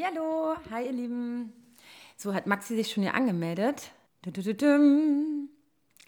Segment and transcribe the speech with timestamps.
[0.00, 1.52] Hallo, hi ihr Lieben.
[2.16, 3.90] So hat Maxi sich schon hier angemeldet.
[4.22, 5.48] Du, du, du.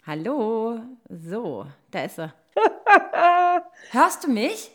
[0.07, 0.79] Hallo.
[1.09, 2.33] So, da ist er.
[3.91, 4.71] Hörst du mich?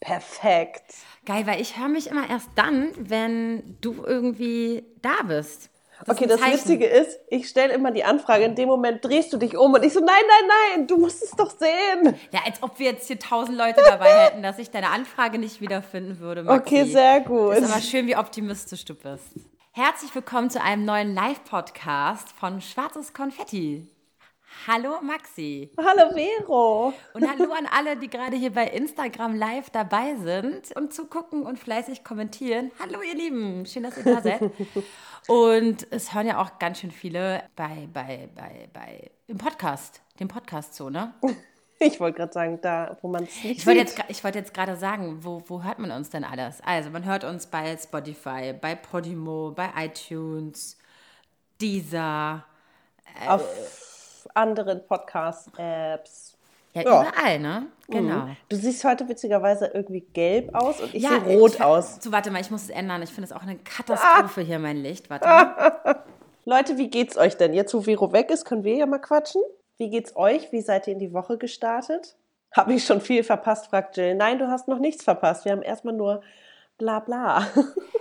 [0.00, 0.94] Perfekt.
[1.24, 5.70] Geil, weil ich höre mich immer erst dann, wenn du irgendwie da bist.
[6.04, 9.36] Das okay, das Witzige ist, ich stelle immer die Anfrage, in dem Moment drehst du
[9.36, 12.14] dich um und ich so, nein, nein, nein, du musst es doch sehen.
[12.30, 15.60] Ja, als ob wir jetzt hier tausend Leute dabei hätten, dass ich deine Anfrage nicht
[15.60, 16.60] wiederfinden würde, Maxi.
[16.60, 17.56] Okay, sehr gut.
[17.56, 19.24] Ist aber schön, wie optimistisch du bist.
[19.72, 23.86] Herzlich willkommen zu einem neuen Live-Podcast von Schwarzes Konfetti.
[24.66, 25.70] Hallo Maxi.
[25.78, 26.92] Hallo Vero.
[27.14, 31.58] Und hallo an alle, die gerade hier bei Instagram live dabei sind und zugucken und
[31.58, 32.70] fleißig kommentieren.
[32.78, 34.40] Hallo ihr Lieben, schön, dass ihr da seid.
[35.28, 40.28] Und es hören ja auch ganz schön viele bei, bei, bei, bei im Podcast, dem
[40.28, 41.14] Podcast so, ne?
[41.80, 44.52] Ich wollte gerade sagen, da, wo man es nicht ich wollte jetzt, Ich wollte jetzt
[44.52, 46.60] gerade sagen, wo, wo hört man uns denn alles?
[46.62, 50.76] Also, man hört uns bei Spotify, bei Podimo, bei iTunes,
[51.60, 52.44] Deezer.
[53.24, 53.87] Äh, Auf
[54.38, 56.36] anderen Podcast-Apps.
[56.74, 57.66] Ja, ja, überall, ne?
[57.88, 58.26] Genau.
[58.26, 58.36] Mhm.
[58.48, 61.98] Du siehst heute witzigerweise irgendwie gelb aus und ich ja, sehe rot ich, aus.
[62.00, 63.02] So, warte mal, ich muss es ändern.
[63.02, 64.44] Ich finde es auch eine Katastrophe ah.
[64.44, 65.10] hier, mein Licht.
[65.10, 66.04] Warte mal.
[66.44, 67.52] Leute, wie geht's euch denn?
[67.52, 69.42] Jetzt, wo Vero weg ist, können wir ja mal quatschen.
[69.76, 70.52] Wie geht's euch?
[70.52, 72.16] Wie seid ihr in die Woche gestartet?
[72.56, 74.14] Habe ich schon viel verpasst, fragt Jill.
[74.14, 75.44] Nein, du hast noch nichts verpasst.
[75.44, 76.22] Wir haben erstmal nur
[76.78, 77.46] bla bla.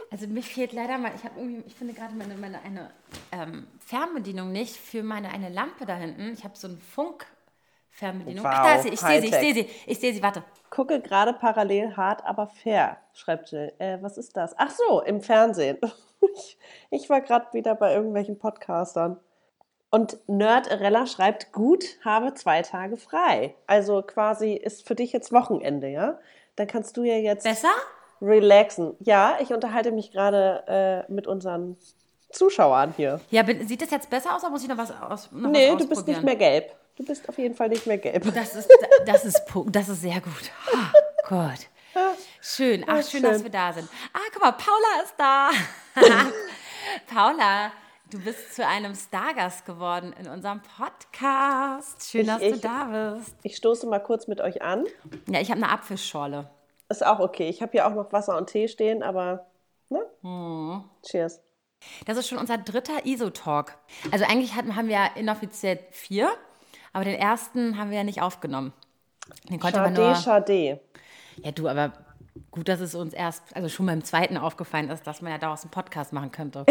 [0.09, 2.89] Also mir fehlt leider mal, ich habe irgendwie, ich finde gerade meine, meine eine
[3.33, 6.31] ähm, Fernbedienung nicht für meine eine Lampe da hinten.
[6.31, 8.45] Ich habe so einen Funk-Fernbedienung.
[8.45, 10.43] Wow, Ach, da ist sie, ich sehe sie, ich sehe sie, ich sehe sie, warte.
[10.69, 13.73] Gucke gerade parallel hart, aber fair, schreibt Jill.
[13.79, 14.55] Äh, was ist das?
[14.57, 15.77] Ach so, im Fernsehen.
[16.35, 16.57] ich,
[16.89, 19.19] ich war gerade wieder bei irgendwelchen Podcastern.
[19.89, 23.55] Und Nerd Rella schreibt, gut, habe zwei Tage frei.
[23.67, 26.17] Also quasi ist für dich jetzt Wochenende, ja?
[26.55, 27.43] Dann kannst du ja jetzt.
[27.43, 27.73] Besser?
[28.21, 28.95] Relaxen.
[28.99, 31.77] Ja, ich unterhalte mich gerade äh, mit unseren
[32.31, 33.21] Zuschauern hier.
[33.31, 35.29] Ja, sieht das jetzt besser aus oder muss ich noch was aus?
[35.31, 36.75] Noch nee, was du bist nicht mehr gelb.
[36.95, 38.23] Du bist auf jeden Fall nicht mehr gelb.
[38.33, 38.69] Das ist,
[39.05, 40.51] das ist, das ist sehr gut.
[40.73, 41.67] Oh, Gott.
[42.41, 42.83] Schön.
[42.87, 43.89] Ach, schön, schön, dass wir da sind.
[44.13, 45.49] Ah, guck mal, Paula ist da.
[47.13, 47.71] Paula,
[48.11, 52.09] du bist zu einem Stargast geworden in unserem Podcast.
[52.09, 53.35] Schön, ich, dass ich, du da bist.
[53.43, 54.85] Ich stoße mal kurz mit euch an.
[55.29, 56.49] Ja, ich habe eine Apfelschorle.
[56.89, 57.49] Ist auch okay.
[57.49, 59.47] Ich habe hier auch noch Wasser und Tee stehen, aber
[59.89, 60.05] ne?
[60.21, 60.83] Hm.
[61.05, 61.41] Cheers.
[62.05, 63.77] Das ist schon unser dritter ISO-Talk.
[64.11, 66.29] Also eigentlich hatten, haben wir inoffiziell vier,
[66.93, 68.73] aber den ersten haben wir ja nicht aufgenommen.
[69.49, 70.79] Den konnte schade, man nur, schade.
[71.43, 71.93] Ja, du, aber
[72.51, 75.63] gut, dass es uns erst, also schon beim zweiten aufgefallen ist, dass man ja daraus
[75.63, 76.65] einen Podcast machen könnte.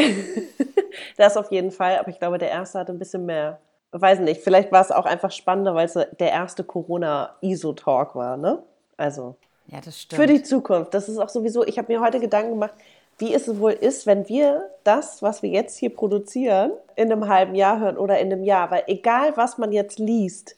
[1.16, 3.60] das auf jeden Fall, aber ich glaube, der erste hatte ein bisschen mehr,
[3.92, 8.62] weiß nicht, vielleicht war es auch einfach spannender, weil es der erste Corona-ISO-Talk war, ne?
[8.96, 9.36] Also.
[9.68, 10.20] Ja, das stimmt.
[10.20, 10.94] Für die Zukunft.
[10.94, 12.74] Das ist auch sowieso, ich habe mir heute Gedanken gemacht,
[13.18, 17.54] wie es wohl ist, wenn wir das, was wir jetzt hier produzieren, in einem halben
[17.54, 18.70] Jahr hören oder in einem Jahr.
[18.70, 20.56] Weil egal, was man jetzt liest,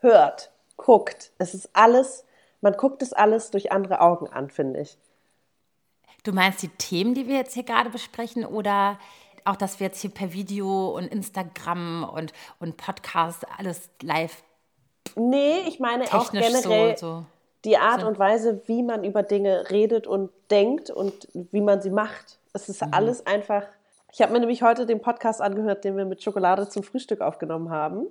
[0.00, 2.24] hört, guckt, es ist alles,
[2.60, 4.98] man guckt es alles durch andere Augen an, finde ich.
[6.24, 8.98] Du meinst die Themen, die wir jetzt hier gerade besprechen oder
[9.44, 14.42] auch, dass wir jetzt hier per Video und Instagram und, und Podcast alles live
[15.16, 17.26] Nee, ich meine auch generell so, so
[17.64, 21.90] die Art und Weise, wie man über Dinge redet und denkt und wie man sie
[21.90, 22.38] macht.
[22.52, 22.92] Es ist mhm.
[22.92, 23.64] alles einfach.
[24.12, 27.70] Ich habe mir nämlich heute den Podcast angehört, den wir mit Schokolade zum Frühstück aufgenommen
[27.70, 28.06] haben.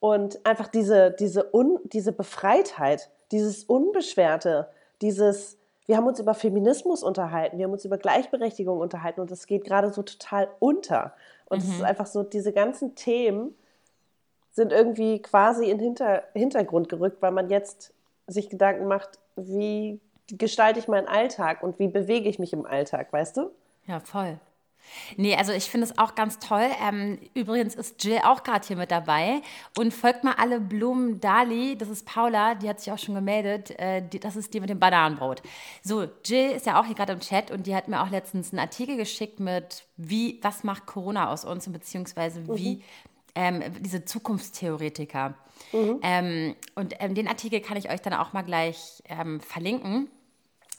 [0.00, 4.68] Und einfach diese, diese, Un, diese Befreitheit, dieses Unbeschwerte,
[5.00, 9.46] dieses, wir haben uns über Feminismus unterhalten, wir haben uns über Gleichberechtigung unterhalten und das
[9.46, 11.12] geht gerade so total unter.
[11.46, 11.84] Und es ist mhm.
[11.84, 13.54] einfach so, diese ganzen Themen
[14.52, 17.92] sind irgendwie quasi in den Hinter, Hintergrund gerückt, weil man jetzt
[18.26, 23.12] sich Gedanken macht, wie gestalte ich meinen Alltag und wie bewege ich mich im Alltag,
[23.12, 23.50] weißt du?
[23.86, 24.38] Ja, voll.
[25.16, 26.68] Nee, also ich finde es auch ganz toll.
[26.82, 29.40] Ähm, übrigens ist Jill auch gerade hier mit dabei.
[29.76, 33.78] Und folgt mal alle Blumen Dali, das ist Paula, die hat sich auch schon gemeldet.
[33.78, 35.42] Äh, die, das ist die mit dem Bananenbrot.
[35.82, 38.52] So, Jill ist ja auch hier gerade im Chat und die hat mir auch letztens
[38.52, 42.82] einen Artikel geschickt mit, wie, was macht Corona aus uns, beziehungsweise wie mhm.
[43.34, 45.34] Ähm, diese Zukunftstheoretiker.
[45.72, 46.00] Mhm.
[46.02, 50.08] Ähm, und ähm, den Artikel kann ich euch dann auch mal gleich ähm, verlinken.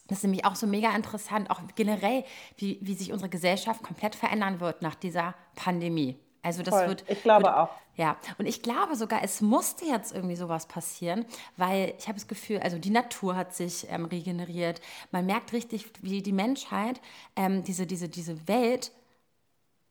[0.07, 2.25] Das ist nämlich auch so mega interessant, auch generell,
[2.57, 6.17] wie, wie sich unsere Gesellschaft komplett verändern wird nach dieser Pandemie.
[6.41, 6.87] Also das Voll.
[6.89, 7.05] wird.
[7.07, 7.69] Ich glaube wird, auch.
[7.95, 11.25] Ja, und ich glaube sogar, es musste jetzt irgendwie sowas passieren,
[11.57, 14.81] weil ich habe das Gefühl, also die Natur hat sich ähm, regeneriert.
[15.11, 16.99] Man merkt richtig, wie die Menschheit
[17.35, 18.91] ähm, diese, diese, diese Welt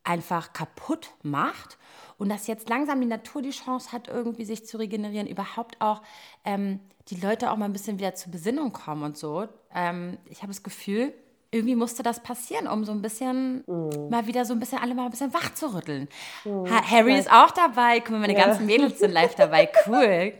[0.03, 1.77] einfach kaputt macht
[2.17, 6.01] und dass jetzt langsam die Natur die Chance hat, irgendwie sich zu regenerieren, überhaupt auch
[6.45, 6.79] ähm,
[7.09, 9.47] die Leute auch mal ein bisschen wieder zur Besinnung kommen und so.
[9.73, 11.13] Ähm, ich habe das Gefühl,
[11.51, 14.09] irgendwie musste das passieren, um so ein bisschen mm.
[14.09, 16.09] mal wieder so ein bisschen alle mal ein bisschen wach zu rütteln.
[16.45, 16.65] Mm.
[16.65, 17.99] Harry ist auch dabei.
[17.99, 18.45] Guck mal, meine ja.
[18.45, 19.71] ganzen Mädels sind live dabei.
[19.85, 20.33] Cool.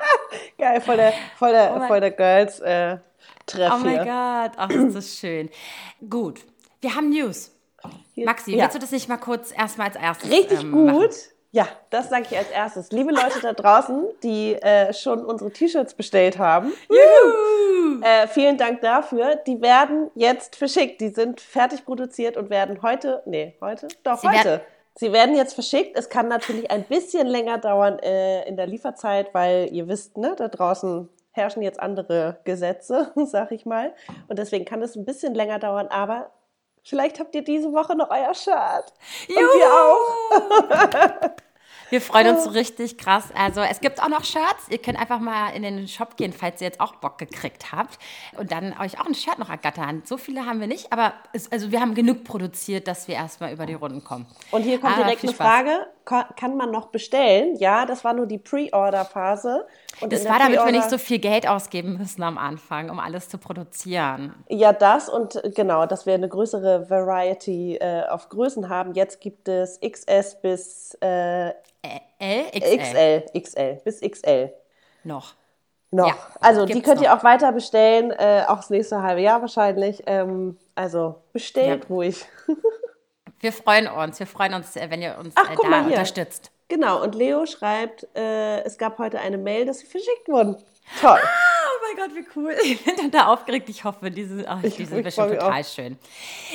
[0.58, 2.60] Geil, voll der, voll der, oh voll der Girls.
[2.60, 2.98] Äh,
[3.46, 5.50] Treff oh mein Gott, ach, das ist schön.
[6.08, 6.40] Gut,
[6.80, 7.53] wir haben News.
[8.16, 8.62] Maxi, ja.
[8.62, 10.92] willst du das nicht mal kurz erstmal als erstes Richtig ähm, gut.
[10.92, 11.10] Machen?
[11.52, 12.90] Ja, das sage ich als erstes.
[12.90, 16.72] Liebe Leute da draußen, die äh, schon unsere T-Shirts bestellt haben,
[18.02, 19.36] äh, vielen Dank dafür.
[19.46, 21.00] Die werden jetzt verschickt.
[21.00, 23.86] Die sind fertig produziert und werden heute, nee, heute?
[24.02, 24.44] Doch, Sie heute.
[24.44, 24.60] Werden
[24.96, 25.98] Sie werden jetzt verschickt.
[25.98, 30.34] Es kann natürlich ein bisschen länger dauern äh, in der Lieferzeit, weil ihr wisst, ne,
[30.36, 33.92] da draußen herrschen jetzt andere Gesetze, sag ich mal.
[34.28, 36.30] Und deswegen kann es ein bisschen länger dauern, aber
[36.84, 38.92] vielleicht habt ihr diese Woche noch euer Shirt.
[39.28, 39.40] Juhu!
[39.40, 41.30] Und wir auch.
[41.90, 43.28] Wir freuen uns richtig krass.
[43.36, 44.68] Also es gibt auch noch Shirts.
[44.68, 47.98] Ihr könnt einfach mal in den Shop gehen, falls ihr jetzt auch Bock gekriegt habt
[48.36, 50.02] und dann euch auch ein Shirt noch ergattern.
[50.04, 53.52] So viele haben wir nicht, aber es, also wir haben genug produziert, dass wir erstmal
[53.52, 54.26] über die Runden kommen.
[54.50, 55.86] Und hier kommt ah, direkt eine Frage.
[56.04, 57.56] Kann man noch bestellen?
[57.56, 59.66] Ja, das war nur die Pre-Order-Phase.
[60.08, 63.38] Das war, damit wir nicht so viel Geld ausgeben müssen am Anfang, um alles zu
[63.38, 64.34] produzieren.
[64.48, 68.92] Ja, das und genau, dass wir eine größere Variety äh, auf Größen haben.
[68.94, 72.44] Jetzt gibt es XS bis äh, L?
[72.52, 72.78] XL.
[72.78, 74.52] XL, XL, bis XL.
[75.04, 75.34] Noch.
[75.90, 76.08] Noch.
[76.08, 77.04] Ja, also die könnt noch.
[77.04, 80.02] ihr auch weiter bestellen, äh, auch das nächste halbe Jahr wahrscheinlich.
[80.06, 81.88] Ähm, also bestellt ja.
[81.88, 82.26] ruhig.
[83.44, 86.50] wir freuen uns, wir freuen uns, äh, wenn ihr uns Ach, äh, da unterstützt.
[86.68, 90.56] Genau, und Leo schreibt, äh, es gab heute eine Mail, dass sie verschickt wurden.
[91.00, 91.20] Toll.
[91.22, 92.56] Ah, oh mein Gott, wie cool.
[92.64, 93.68] Ich bin total aufgeregt.
[93.68, 95.64] Ich hoffe, diese, ach, ich, diese ist bestimmt total auch.
[95.64, 95.98] schön.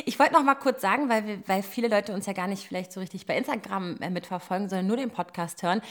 [0.05, 2.67] Ich wollte noch mal kurz sagen, weil, wir, weil viele Leute uns ja gar nicht
[2.67, 5.81] vielleicht so richtig bei Instagram äh, mitverfolgen, sondern nur den Podcast hören.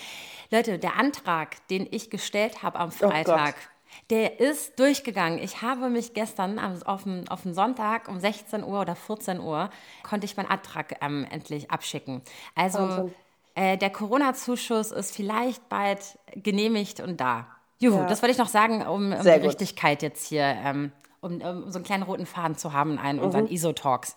[0.51, 3.78] Leute, der Antrag, den ich gestellt habe am oh Freitag, oh
[4.11, 5.39] der ist durchgegangen.
[5.39, 9.71] Ich habe mich gestern auf dem, auf dem Sonntag um 16 Uhr oder 14 Uhr
[10.03, 12.23] konnte ich meinen Antrag ähm, endlich abschicken.
[12.55, 13.15] Also Wahnsinn.
[13.59, 17.49] Äh, der Corona-Zuschuss ist vielleicht bald genehmigt und da.
[17.81, 18.07] Juhu, ja.
[18.07, 19.49] das wollte ich noch sagen, um, um die gut.
[19.49, 23.23] Richtigkeit jetzt hier, ähm, um, um, so einen kleinen roten Faden zu haben in mhm.
[23.23, 24.17] unseren ISO-Talks.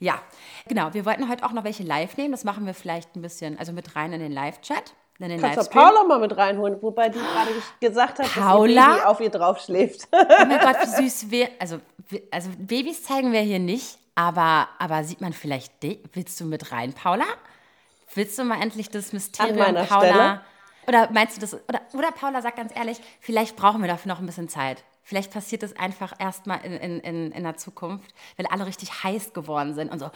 [0.00, 0.20] Ja,
[0.68, 0.92] genau.
[0.92, 2.32] Wir wollten heute auch noch welche live nehmen.
[2.32, 4.92] Das machen wir vielleicht ein bisschen, also mit rein in den Live-Chat.
[5.20, 7.50] In den Kannst du Paula mal mit reinholen, wobei die gerade
[7.80, 8.74] gesagt hat, Paula?
[8.74, 10.08] dass ihr Baby auf ihr drauf schläft.
[10.10, 11.30] Oh mein Gott, wie süß.
[11.30, 11.80] Wir, also,
[12.32, 15.72] also Babys zeigen wir hier nicht, aber, aber sieht man vielleicht,
[16.12, 17.26] willst du mit rein, Paula?
[18.14, 19.86] Willst du mal endlich das Mysterium Paula?
[19.86, 20.40] Stelle?
[20.86, 21.54] Oder meinst du das?
[21.68, 24.84] Oder, oder Paula sagt ganz ehrlich, vielleicht brauchen wir dafür noch ein bisschen Zeit.
[25.06, 29.34] Vielleicht passiert das einfach erstmal in, in, in, in der Zukunft, weil alle richtig heiß
[29.34, 30.10] geworden sind und so.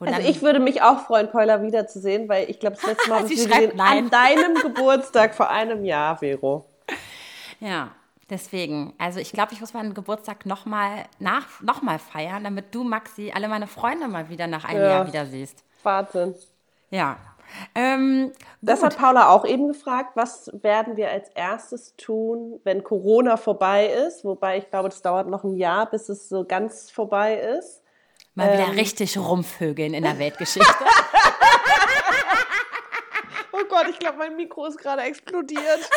[0.00, 3.26] Und also ich würde mich auch freuen, Paula wiederzusehen, weil ich glaube, das letzte Mal,
[3.28, 4.04] Sie schreibt, nein.
[4.04, 6.66] an deinem Geburtstag vor einem Jahr, Vero.
[7.60, 7.92] Ja,
[8.28, 8.94] deswegen.
[8.98, 13.46] Also ich glaube, ich muss meinen Geburtstag nochmal noch mal feiern, damit du, Maxi, alle
[13.46, 14.88] meine Freunde mal wieder nach einem ja.
[14.88, 15.62] Jahr wieder siehst.
[15.84, 16.34] Wahnsinn.
[16.90, 17.16] Ja,
[17.74, 20.12] ähm, das hat Paula auch eben gefragt.
[20.14, 24.24] Was werden wir als erstes tun, wenn Corona vorbei ist?
[24.24, 27.82] Wobei ich glaube, das dauert noch ein Jahr, bis es so ganz vorbei ist.
[28.34, 30.68] Mal ähm, wieder richtig rumvögeln in der Weltgeschichte.
[33.52, 35.62] oh Gott, ich glaube, mein Mikro ist gerade explodiert.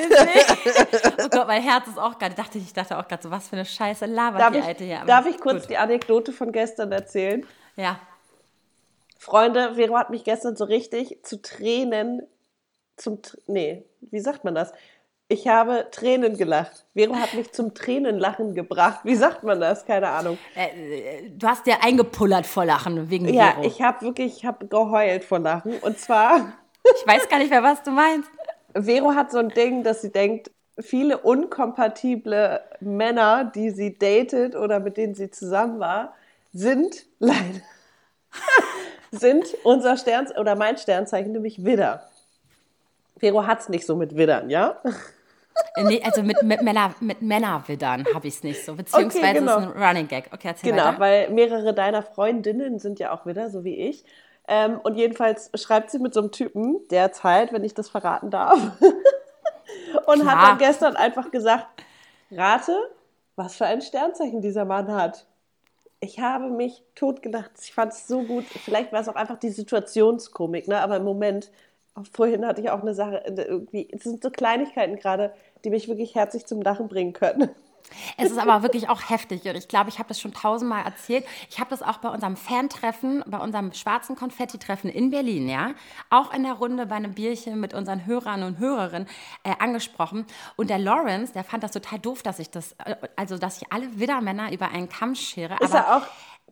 [1.24, 3.56] oh Gott, mein Herz ist auch gerade, dachte ich, dachte auch gerade so, was für
[3.56, 5.02] eine Scheiße labert darf die ich, Alte hier.
[5.06, 5.70] darf ich kurz Gut.
[5.70, 7.46] die Anekdote von gestern erzählen?
[7.76, 7.98] Ja.
[9.18, 12.22] Freunde, Vero hat mich gestern so richtig zu Tränen,
[12.96, 14.72] zum, nee, wie sagt man das?
[15.28, 16.84] Ich habe Tränen gelacht.
[16.94, 19.00] Vero hat mich zum Tränenlachen gebracht.
[19.04, 19.86] Wie sagt man das?
[19.86, 20.36] Keine Ahnung.
[20.54, 23.36] Äh, du hast dir eingepullert vor Lachen wegen Vero.
[23.36, 25.78] Ja, ich habe wirklich, ich habe geheult vor Lachen.
[25.78, 26.52] Und zwar...
[27.00, 28.28] Ich weiß gar nicht mehr, was du meinst.
[28.74, 34.80] Vero hat so ein Ding, dass sie denkt, viele unkompatible Männer, die sie datet oder
[34.80, 36.14] mit denen sie zusammen war,
[36.52, 37.62] sind leider
[39.10, 42.08] sind unser Stern oder mein Sternzeichen, nämlich Widder.
[43.18, 44.80] Vero hat es nicht so mit Widdern, ja?
[45.76, 48.74] Nee, also mit, mit, Männer, mit Männerwiddern habe ich es nicht so.
[48.74, 49.58] Beziehungsweise okay, genau.
[49.58, 50.30] ist ein Running Gag.
[50.32, 51.00] Okay, erzähl Genau, weiter.
[51.00, 54.04] weil mehrere deiner Freundinnen sind ja auch Widder, so wie ich.
[54.46, 58.58] Ähm, und jedenfalls schreibt sie mit so einem Typen derzeit, wenn ich das verraten darf.
[60.06, 60.26] und Klar.
[60.26, 61.66] hat dann gestern einfach gesagt,
[62.30, 62.76] rate,
[63.36, 65.26] was für ein Sternzeichen dieser Mann hat.
[66.00, 67.52] Ich habe mich totgelacht.
[67.62, 68.44] Ich fand es so gut.
[68.44, 70.80] Vielleicht war es auch einfach die Situationskomik, ne?
[70.80, 71.50] aber im Moment,
[72.12, 75.32] vorhin hatte ich auch eine Sache, äh, irgendwie, es sind so Kleinigkeiten gerade,
[75.64, 77.48] die mich wirklich herzlich zum Lachen bringen können.
[78.16, 81.24] Es ist aber wirklich auch heftig und ich glaube, ich habe das schon tausendmal erzählt.
[81.50, 85.70] Ich habe das auch bei unserem Fantreffen, bei unserem schwarzen Konfetti-Treffen in Berlin, ja,
[86.10, 89.08] auch in der Runde bei einem Bierchen mit unseren Hörern und Hörerinnen
[89.42, 90.26] äh, angesprochen.
[90.56, 93.72] Und der Lawrence, der fand das total doof, dass ich das, äh, also dass ich
[93.72, 95.56] alle Widdermänner über einen Kamm schere.
[95.60, 96.02] Ist er auch,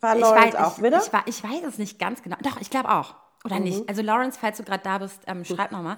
[0.01, 0.99] war Lawrence weiß, auch Widder?
[0.99, 2.37] Ich, ich, war, ich weiß es nicht ganz genau.
[2.43, 3.15] Doch, ich glaube auch.
[3.45, 3.65] Oder mhm.
[3.65, 3.89] nicht.
[3.89, 5.97] Also Lawrence, falls du gerade da bist, ähm, schreib nochmal.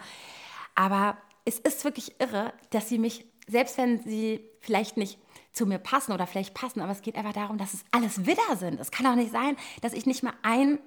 [0.74, 5.18] Aber es ist wirklich irre, dass sie mich, selbst wenn sie vielleicht nicht
[5.54, 8.56] zu mir passen oder vielleicht passen, aber es geht einfach darum, dass es alles Widder
[8.56, 8.78] sind.
[8.80, 10.80] Es kann doch nicht sein, dass ich nicht mal ein,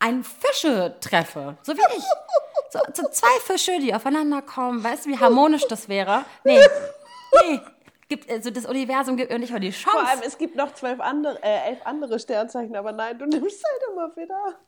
[0.00, 2.04] ein Fische treffe, so wie ich.
[2.68, 4.82] So, so zwei Fische, die aufeinander kommen.
[4.82, 6.24] Weißt du, wie harmonisch das wäre?
[6.44, 6.60] Nee,
[7.44, 7.60] nee.
[8.08, 9.96] Gibt, also das Universum gibt mir nicht mal die Chance.
[9.98, 13.64] Vor allem, es gibt noch zwölf andere, äh, elf andere Sternzeichen, aber nein, du nimmst
[13.64, 14.58] halt immer wieder.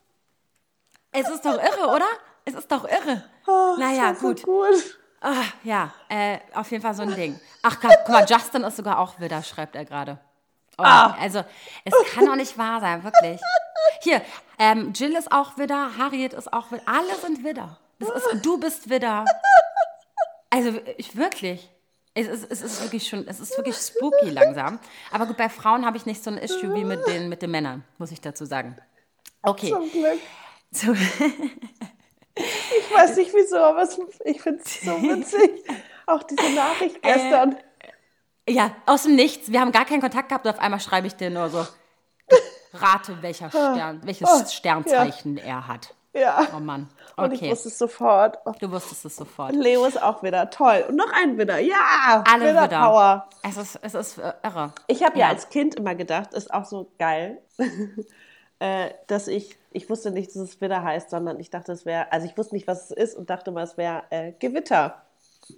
[1.11, 2.07] Es ist doch irre, oder?
[2.45, 3.23] Es ist doch irre.
[3.47, 4.39] Oh, naja, gut.
[4.39, 4.98] So gut.
[5.21, 7.39] Ah, ja, äh, auf jeden Fall so ein Ding.
[7.61, 10.17] Ach, guck mal, Justin ist sogar auch Widder, schreibt er gerade.
[10.77, 11.15] Oh, ah.
[11.19, 11.43] Also,
[11.83, 13.41] es kann doch nicht wahr sein, wirklich.
[14.01, 14.21] Hier,
[14.57, 17.77] ähm, Jill ist auch Widder, Harriet ist auch Widder, alle sind Widder.
[17.99, 19.25] Ist, du bist Widder.
[20.49, 21.69] Also, ich wirklich.
[22.13, 24.79] Es ist, es ist wirklich schon, es ist wirklich spooky langsam.
[25.11, 27.51] Aber gut, bei Frauen habe ich nicht so ein Issue wie mit den, mit den
[27.51, 28.75] Männern, muss ich dazu sagen.
[29.41, 29.69] Okay.
[29.69, 30.19] Zum Glück.
[30.71, 30.95] So.
[32.39, 33.87] Ich weiß nicht wieso, aber
[34.25, 35.63] ich finde es so witzig.
[36.05, 37.57] Auch diese Nachricht äh, gestern.
[38.45, 39.51] Äh, ja, aus dem Nichts.
[39.51, 41.65] Wir haben gar keinen Kontakt gehabt und auf einmal schreibe ich dir nur so.
[42.73, 43.49] Rate, welcher ah.
[43.49, 45.43] Stern, welches oh, Sternzeichen ja.
[45.43, 45.95] er hat.
[46.13, 46.47] Ja.
[46.55, 46.89] Oh Mann.
[47.15, 47.25] Okay.
[47.25, 48.39] Und ich wusste es sofort.
[48.45, 48.53] Oh.
[48.59, 49.53] Du wusstest es sofort.
[49.53, 50.85] Leo ist auch wieder toll.
[50.87, 51.59] Und noch ein Widder.
[51.59, 52.79] Ja, Alle Widder, Widder.
[52.79, 53.29] Power.
[53.43, 54.73] Es ist, es ist äh, irre.
[54.87, 55.27] Ich habe ja.
[55.27, 57.41] ja als Kind immer gedacht, ist auch so geil,
[58.59, 62.11] äh, dass ich ich wusste nicht, dass es Widder heißt, sondern ich dachte, es wäre,
[62.11, 65.03] also ich wusste nicht, was es ist und dachte mal, es wäre äh, Gewitter.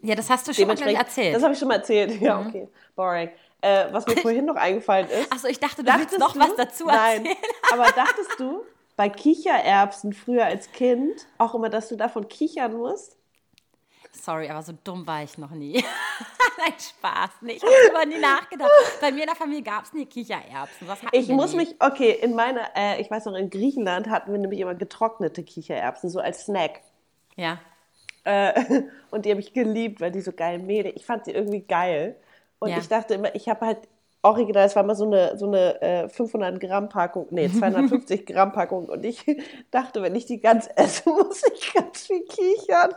[0.01, 1.35] Ja, das hast du schon mal erzählt.
[1.35, 2.11] Das habe ich schon mal erzählt.
[2.21, 2.47] Ja, mhm.
[2.47, 2.69] okay.
[2.95, 3.29] Boring.
[3.61, 5.31] Äh, was mir vorhin noch eingefallen ist.
[5.31, 6.39] Achso, ich dachte, du willst noch du?
[6.39, 7.23] was dazu erzählen.
[7.23, 7.35] Nein,
[7.73, 8.63] aber dachtest du
[8.97, 13.17] bei Kichererbsen früher als Kind auch immer, dass du davon kichern musst?
[14.13, 15.73] Sorry, aber so dumm war ich noch nie.
[16.57, 17.29] Nein, Spaß.
[17.41, 18.69] Nee, ich habe darüber nie nachgedacht.
[18.99, 20.87] Bei mir in der Familie gab es nie Kichererbsen.
[20.87, 21.57] Was ich muss nie?
[21.57, 25.43] mich, okay, in meiner, äh, ich weiß noch, in Griechenland hatten wir nämlich immer getrocknete
[25.43, 26.81] Kichererbsen, so als Snack.
[27.35, 27.59] Ja.
[28.23, 30.95] Äh, und die habe ich geliebt, weil die so geil mehlig.
[30.97, 32.15] Ich fand sie irgendwie geil.
[32.59, 32.77] Und ja.
[32.77, 33.79] ich dachte immer, ich habe halt
[34.21, 38.51] original, es war mal so eine, so eine äh, 500 Gramm Packung, nee, 250 Gramm
[38.51, 38.87] Packung.
[38.87, 39.25] Und ich
[39.71, 42.91] dachte, wenn ich die ganz esse, muss ich ganz viel kichern.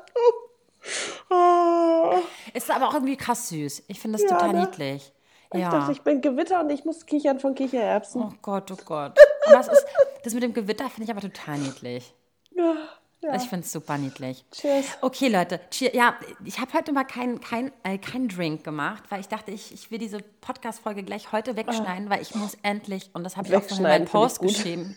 [1.30, 2.14] Oh.
[2.52, 3.84] Ist aber auch irgendwie krass süß.
[3.88, 4.60] Ich finde das ja, total ne?
[4.62, 5.12] niedlich.
[5.52, 5.70] Ich ja.
[5.70, 8.22] dachte, ich bin Gewitter und ich muss kichern von Kichererbsen.
[8.22, 9.16] Oh Gott, oh Gott.
[9.46, 9.86] das, ist,
[10.24, 12.12] das mit dem Gewitter finde ich aber total niedlich.
[12.50, 12.74] Ja.
[13.20, 13.36] Ja.
[13.36, 14.44] Ich finde es super niedlich.
[14.50, 14.84] Cheers.
[15.00, 15.58] Okay, Leute.
[15.70, 15.94] Cheers.
[15.94, 16.14] Ja,
[16.44, 19.90] ich habe heute mal keinen kein, äh, kein Drink gemacht, weil ich dachte, ich, ich
[19.90, 22.10] will diese Podcast-Folge gleich heute wegschneiden, ah.
[22.10, 24.94] weil ich muss endlich, und das habe ich auch schon in meinem Post geschrieben,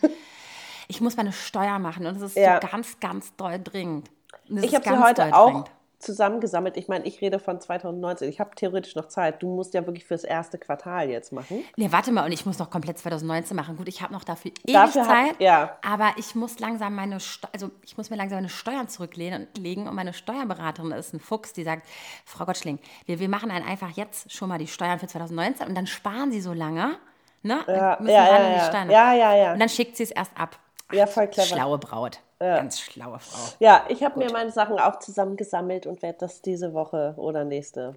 [0.88, 2.60] ich muss meine Steuer machen und es ist ja.
[2.60, 4.10] so ganz, ganz doll dringend.
[4.46, 6.76] Ich habe sie heute auch dringend zusammengesammelt.
[6.76, 8.28] Ich meine, ich rede von 2019.
[8.28, 9.42] Ich habe theoretisch noch Zeit.
[9.42, 11.64] Du musst ja wirklich fürs erste Quartal jetzt machen.
[11.76, 13.76] Nee, warte mal, und ich muss noch komplett 2019 machen.
[13.76, 15.30] Gut, ich habe noch dafür ewig dafür Zeit.
[15.30, 15.76] Hab, ja.
[15.84, 19.94] Aber ich muss langsam meine, Steu also ich muss mir langsam meine Steuern zurücklegen und
[19.94, 21.86] meine Steuerberaterin ist ein Fuchs, die sagt,
[22.24, 25.86] Frau Gottschling, wir, wir machen einfach jetzt schon mal die Steuern für 2019 und dann
[25.86, 26.96] sparen Sie so lange.
[27.42, 27.60] Ne?
[27.66, 29.52] Ja, ja, ja, ja, ja, ja.
[29.52, 30.58] Und dann schickt sie es erst ab.
[30.88, 31.46] Ach, ja, voll clever.
[31.46, 32.20] Schlaue Braut.
[32.40, 32.58] Ja.
[32.58, 33.54] Ganz schlaue Frau.
[33.58, 37.96] Ja, ich habe mir meine Sachen auch zusammengesammelt und werde das diese Woche oder nächste.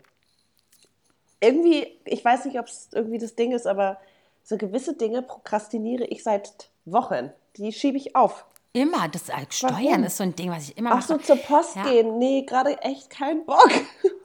[1.39, 3.97] Irgendwie, ich weiß nicht, ob es irgendwie das Ding ist, aber
[4.43, 7.31] so gewisse Dinge prokrastiniere ich seit Wochen.
[7.57, 8.45] Die schiebe ich auf.
[8.73, 10.03] Immer, das Steuern Warum?
[10.05, 10.99] ist so ein Ding, was ich immer mache.
[11.01, 11.83] Ach so, zur Post ja.
[11.83, 12.17] gehen.
[12.17, 13.69] Nee, gerade echt kein Bock.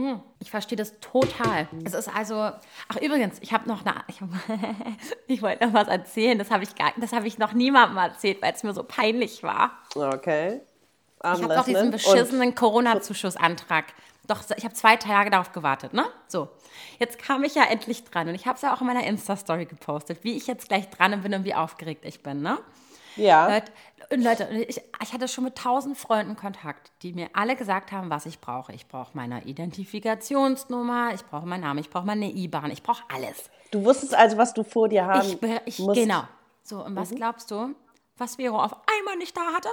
[0.00, 1.68] Hm, ich verstehe das total.
[1.84, 4.22] Es ist also, ach übrigens, ich habe noch eine, ich,
[5.26, 8.40] ich wollte noch was erzählen, das habe ich, gar, das hab ich noch niemandem erzählt,
[8.40, 9.72] weil es mir so peinlich war.
[9.94, 10.62] Okay.
[11.22, 13.84] Ich habe doch diesen beschissenen Corona-Zuschussantrag.
[14.26, 16.06] Doch, ich habe zwei Tage darauf gewartet, ne?
[16.28, 16.48] So,
[16.98, 19.66] jetzt kam ich ja endlich dran und ich habe es ja auch in meiner Insta-Story
[19.66, 22.56] gepostet, wie ich jetzt gleich dran bin und wie aufgeregt ich bin, ne?
[23.16, 23.48] Ja.
[23.48, 23.72] Leute,
[24.10, 28.26] Leute ich, ich, hatte schon mit tausend Freunden Kontakt, die mir alle gesagt haben, was
[28.26, 28.72] ich brauche.
[28.72, 33.50] Ich brauche meine Identifikationsnummer, ich brauche meinen Namen, ich brauche meine IBAN, ich brauche alles.
[33.70, 36.00] Du wusstest also, was du vor dir haben ich, ich, musst.
[36.00, 36.22] Genau.
[36.62, 37.16] So, und was mhm.
[37.16, 37.74] glaubst du,
[38.16, 39.68] was Vero auf einmal nicht da hatte?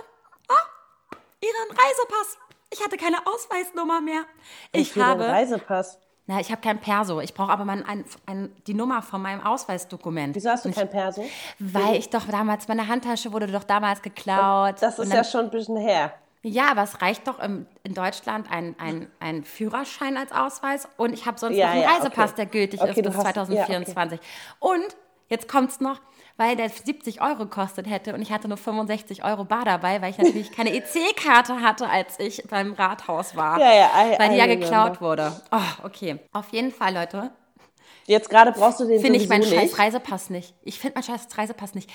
[0.48, 2.38] Ah, ihren Reisepass.
[2.72, 4.24] Ich hatte keine Ausweisnummer mehr.
[4.72, 6.00] Ich, ich habe Reisepass.
[6.30, 7.22] Na, ich habe kein Perso.
[7.22, 10.36] Ich brauche aber mein, ein, ein, die Nummer von meinem Ausweisdokument.
[10.36, 11.24] Wieso hast du kein Perso?
[11.58, 14.76] Weil ich doch damals, meine Handtasche wurde doch damals geklaut.
[14.82, 16.12] Das ist ja schon ein bisschen her.
[16.44, 21.14] Ja, aber es reicht doch im, in Deutschland ein, ein, ein Führerschein als Ausweis und
[21.14, 22.36] ich habe sonst Ja, noch einen ja, Reisepass, okay.
[22.38, 24.20] der gültig Okay, ist bis hast- ja, 2024.
[24.60, 24.86] Und
[25.30, 26.00] jetzt kommt es noch,
[26.38, 30.12] weil der 70 Euro gekostet hätte und ich hatte nur 65 Euro bar dabei, weil
[30.12, 33.60] ich natürlich keine EC-Karte hatte, als ich beim Rathaus war.
[33.60, 34.66] Ja, ja, I- weil die I ja remember.
[34.66, 35.42] geklaut wurde.
[35.52, 36.20] Oh, okay.
[36.34, 37.32] Auf jeden Fall, Leute,
[38.06, 39.80] Jetzt gerade brauchst du den finde ich meinen sowieso scheiß nicht.
[39.80, 40.54] Reisepass nicht.
[40.64, 41.90] Ich finde meinen scheiß Reisepass nicht.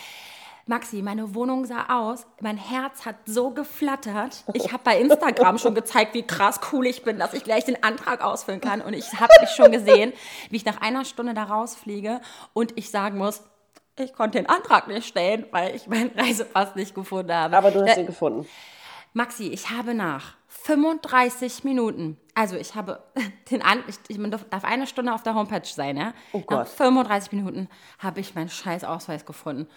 [0.67, 4.45] Maxi, meine Wohnung sah aus, mein Herz hat so geflattert.
[4.53, 7.83] Ich habe bei Instagram schon gezeigt, wie krass cool ich bin, dass ich gleich den
[7.83, 8.81] Antrag ausfüllen kann.
[8.81, 10.13] Und ich habe mich schon gesehen,
[10.51, 12.21] wie ich nach einer Stunde da rausfliege
[12.53, 13.43] und ich sagen muss,
[13.99, 17.57] ich konnte den Antrag nicht stellen, weil ich meinen Reisepass nicht gefunden habe.
[17.57, 18.49] Aber du hast Äh, ihn gefunden.
[19.15, 23.03] Maxi, ich habe nach 35 Minuten, also ich habe
[23.51, 24.19] den An, ich, ich
[24.51, 26.15] darf eine Stunde auf der Homepage sein, ja?
[26.33, 26.69] Oh Nach Gott.
[26.69, 27.69] 35 Minuten
[27.99, 29.69] habe ich meinen scheiß Ausweis gefunden.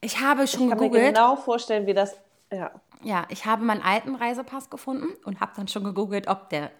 [0.00, 1.14] Ich habe schon Ich kann mir gegoogelt.
[1.14, 2.16] genau vorstellen, wie das.
[2.52, 2.70] Ja.
[3.02, 6.70] Ja, ich habe meinen alten Reisepass gefunden und habe dann schon gegoogelt, ob der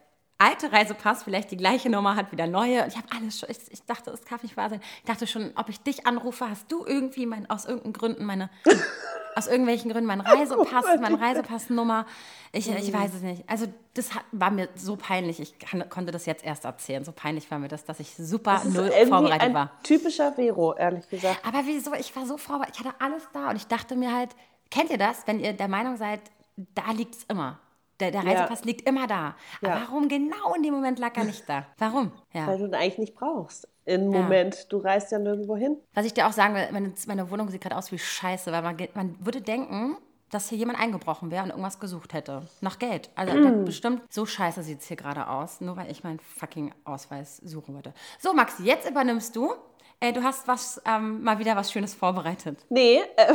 [0.44, 2.82] alte Reisepass vielleicht die gleiche Nummer hat wie der neue.
[2.82, 4.80] Und ich habe alles schon, ich, ich dachte, es kann nicht wahr sein.
[4.98, 8.50] Ich dachte schon, ob ich dich anrufe, hast du irgendwie mein, aus irgendeinen Gründen meine,
[9.36, 12.06] aus irgendwelchen Gründen meinen Reisepass, meine Reisepassnummer.
[12.52, 13.48] Ich, ich weiß es nicht.
[13.48, 15.40] Also das hat, war mir so peinlich.
[15.40, 17.04] Ich kann, konnte das jetzt erst erzählen.
[17.04, 19.70] So peinlich war mir das, dass ich super Das null vorbereitet war.
[19.82, 21.40] typischer Vero, ehrlich gesagt.
[21.46, 21.94] Aber wieso?
[21.94, 22.76] Ich war so vorbereitet.
[22.78, 24.30] Ich hatte alles da und ich dachte mir halt,
[24.70, 26.20] kennt ihr das, wenn ihr der Meinung seid,
[26.56, 27.58] da liegt es immer.
[28.00, 28.30] Der, der Ja.
[28.30, 29.36] Reisepass liegt immer da.
[29.62, 29.80] Ja.
[29.82, 31.66] Warum genau in dem Moment lag er nicht da?
[31.78, 32.12] Warum?
[32.32, 32.46] Ja.
[32.46, 33.68] Weil du ihn eigentlich nicht brauchst.
[33.84, 34.22] Im Ja.
[34.22, 35.76] Moment, du reist ja nirgendwo hin.
[35.94, 38.62] Was ich dir auch sagen will, meine, meine Wohnung sieht gerade aus wie Scheiße, weil
[38.62, 39.96] man, man würde denken,
[40.30, 42.48] dass hier jemand eingebrochen wäre und irgendwas gesucht hätte.
[42.60, 43.10] Nach Geld.
[43.14, 43.64] Also Mm.
[43.64, 47.74] bestimmt, so scheiße sieht es hier gerade aus, nur weil ich meinen fucking Ausweis suchen
[47.74, 47.94] wollte.
[48.18, 49.52] So, Maxi, jetzt übernimmst du.
[50.00, 52.58] Äh, du hast was, ähm, mal wieder was Schönes vorbereitet.
[52.68, 53.32] Nee, äh,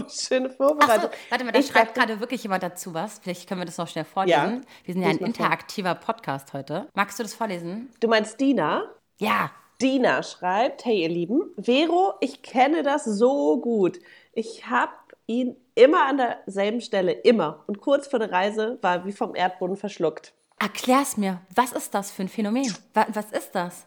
[0.08, 1.10] schöne Ach so, Vorbereitung.
[1.30, 3.18] warte mal, da Ich schreibt gerade wirklich jemand dazu was.
[3.20, 4.34] Vielleicht können wir das noch schnell vorlesen.
[4.36, 5.26] Ja, Wir sind ja ein mal vor.
[5.28, 6.88] interaktiver Podcast heute.
[6.94, 7.90] Magst du das vorlesen?
[8.00, 8.84] Du meinst Dina?
[9.18, 9.50] Ja.
[9.82, 13.98] Dina schreibt, hey ihr Lieben, Vero, ich kenne das so gut.
[14.32, 14.92] Ich habe
[15.26, 17.64] ihn immer an derselben Stelle, immer.
[17.66, 20.32] Und kurz vor der Reise war er wie vom Erdboden verschluckt.
[20.60, 21.40] Erklär's mir.
[21.54, 22.72] Was ist das für ein Phänomen?
[22.94, 23.86] Wa- Was ist das?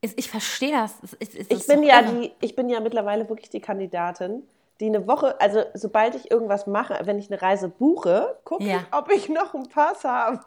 [0.00, 0.94] Ist- Ich verstehe das.
[1.02, 2.12] Es ist- es Ich ist bin ja irre.
[2.20, 4.42] die, ich bin ja mittlerweile wirklich die Kandidatin,
[4.80, 8.76] die eine Woche, also sobald ich irgendwas mache, wenn ich eine Reise buche, gucke Ja.
[8.76, 10.40] ich, ob ich noch einen Pass habe.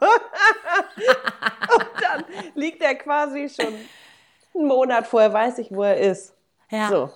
[1.76, 3.74] Und dann liegt er quasi schon
[4.54, 6.34] einen Monat vorher, weiß ich, wo er ist.
[6.70, 6.88] Ja.
[6.88, 7.10] So.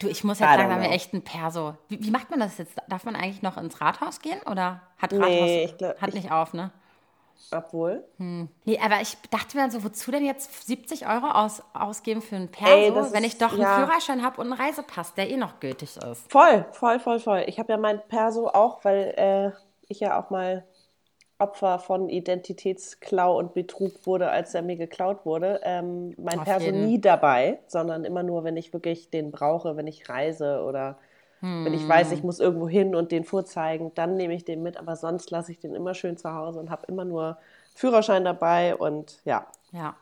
[0.00, 1.74] Du, ich muss don't sagen, da haben wir echt ein Perso.
[1.88, 2.74] Wie, wie macht man das jetzt?
[2.88, 4.40] Darf man eigentlich noch ins Rathaus gehen?
[4.50, 6.70] Oder hat Rathaus Nee, glaub- hat ich- nicht auf, ne?
[7.50, 8.04] Obwohl.
[8.18, 12.36] Nee, aber ich dachte mir dann so, wozu denn jetzt 70 Euro aus, ausgeben für
[12.36, 13.76] ein Ey, Perso, das wenn ist- ich doch einen ja.
[13.86, 16.30] Führerschein habe und einen Reisepass, der eh noch gültig ist.
[16.30, 17.44] Voll, voll, voll, voll.
[17.46, 19.50] Ich habe ja mein Perso auch, weil äh,
[19.88, 20.64] ich ja auch mal
[21.38, 25.60] Opfer von Identitätsklau und Betrug wurde, als er mir geklaut wurde.
[25.64, 26.86] Ähm, mein Auf Perso jeden.
[26.86, 30.98] nie dabei, sondern immer nur, wenn ich wirklich den brauche, wenn ich reise oder
[31.42, 31.74] wenn Hm.
[31.74, 34.76] ich weiß, ich muss irgendwo hin und den vorzeigen, dann nehme ich den mit.
[34.76, 37.36] Aber sonst lasse ich den immer schön zu Hause und habe immer nur
[37.74, 39.46] Führerschein dabei und ja.
[39.72, 39.96] Ja.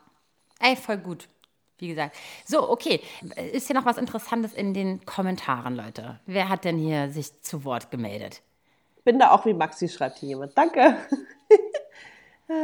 [0.59, 1.27] Ey, voll gut.
[1.79, 2.15] Wie gesagt.
[2.45, 3.01] So, okay.
[3.53, 6.19] Ist hier noch was Interessantes in den Kommentaren, Leute?
[6.27, 8.43] Wer hat denn hier sich zu Wort gemeldet?
[9.03, 10.55] Bin da auch wie Maxi, schreibt hier jemand.
[10.55, 10.95] Danke.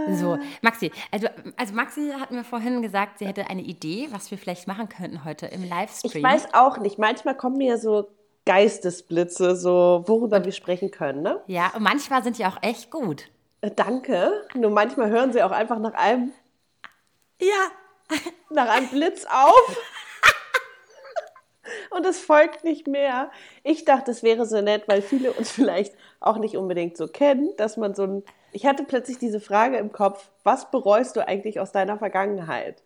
[0.09, 4.37] So, Maxi, also, also Maxi hat mir vorhin gesagt, sie hätte eine Idee, was wir
[4.37, 6.11] vielleicht machen könnten heute im Livestream.
[6.13, 6.99] Ich weiß auch nicht.
[6.99, 8.09] Manchmal kommen mir so
[8.47, 11.21] Geistesblitze, so worüber wir sprechen können.
[11.21, 11.41] Ne?
[11.47, 13.29] Ja, und manchmal sind die auch echt gut.
[13.61, 14.47] Äh, Danke.
[14.55, 16.31] Nur manchmal hören sie auch einfach nach einem,
[17.39, 18.17] Ja.
[18.49, 19.77] nach einem Blitz auf.
[21.89, 23.29] Und es folgt nicht mehr.
[23.63, 27.49] Ich dachte, es wäre so nett, weil viele uns vielleicht auch nicht unbedingt so kennen,
[27.57, 28.23] dass man so ein.
[28.53, 32.83] Ich hatte plötzlich diese Frage im Kopf: Was bereust du eigentlich aus deiner Vergangenheit?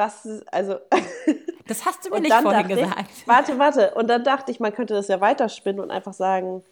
[0.00, 0.78] Was, also.
[1.66, 3.10] Das hast du mir nicht vorhin gesagt.
[3.16, 3.94] Ich, warte, warte.
[3.94, 6.64] Und dann dachte ich, man könnte das ja weiterspinnen und einfach sagen,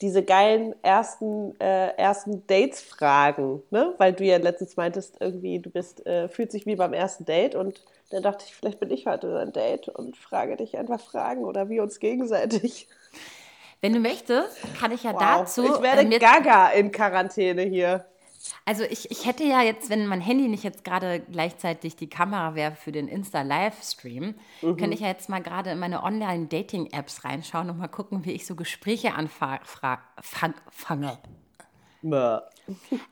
[0.00, 3.92] diese geilen ersten, äh, ersten Dates fragen, ne?
[3.98, 7.56] Weil du ja letztens meintest, irgendwie, du bist, äh, fühlt sich wie beim ersten Date
[7.56, 11.44] und dann dachte ich, vielleicht bin ich heute dein Date und frage dich einfach Fragen
[11.44, 12.86] oder wir uns gegenseitig.
[13.80, 15.20] Wenn du möchtest, kann ich ja Wow.
[15.20, 15.64] dazu.
[15.64, 18.04] ich werde äh, gaga in Quarantäne hier.
[18.66, 22.54] Also ich, ich hätte ja jetzt, wenn mein Handy nicht jetzt gerade gleichzeitig die Kamera
[22.54, 24.76] wäre für den Insta-Livestream, Mhm.
[24.78, 28.46] könnte ich ja jetzt mal gerade in meine Online-Dating-Apps reinschauen und mal gucken, wie ich
[28.46, 29.60] so Gespräche anfange.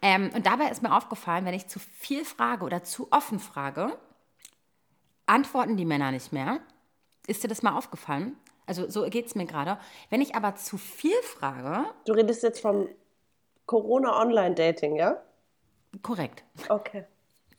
[0.00, 3.98] Ähm, und dabei ist mir aufgefallen, wenn ich zu viel frage oder zu offen frage,
[5.26, 6.60] antworten die Männer nicht mehr.
[7.26, 8.36] Ist dir das mal aufgefallen?
[8.64, 9.78] Also so geht es mir gerade.
[10.08, 12.88] Wenn ich aber zu viel frage, Du redest jetzt vom
[13.66, 15.20] Corona-Online-Dating, ja?
[16.00, 16.42] Korrekt.
[16.68, 17.04] Okay.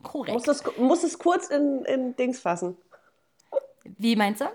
[0.02, 0.34] Korrekt.
[0.34, 2.78] Muss es, muss es kurz in, in Dings fassen.
[3.84, 4.46] Wie meinst du?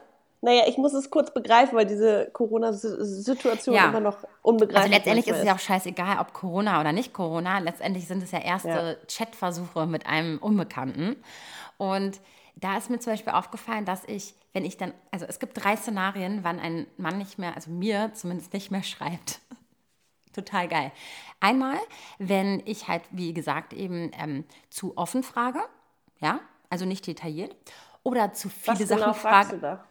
[0.40, 3.88] Naja, ich muss es kurz begreifen, weil diese Corona-Situation ja.
[3.88, 4.76] immer noch unbegreiflich ist.
[4.76, 7.58] Also letztendlich ist es ja auch scheißegal, ob Corona oder nicht Corona.
[7.58, 8.94] Letztendlich sind es ja erste ja.
[9.08, 11.16] Chatversuche mit einem Unbekannten.
[11.76, 12.20] Und
[12.54, 15.76] da ist mir zum Beispiel aufgefallen, dass ich, wenn ich dann, also es gibt drei
[15.76, 19.40] Szenarien, wann ein Mann nicht mehr, also mir zumindest nicht mehr schreibt.
[20.38, 20.92] Total geil.
[21.40, 21.78] Einmal,
[22.18, 25.58] wenn ich halt, wie gesagt, eben ähm, zu offen frage,
[26.20, 26.38] ja,
[26.70, 27.56] also nicht detailliert,
[28.04, 29.56] oder zu viele Was Sachen genau frage.
[29.56, 29.84] Du da?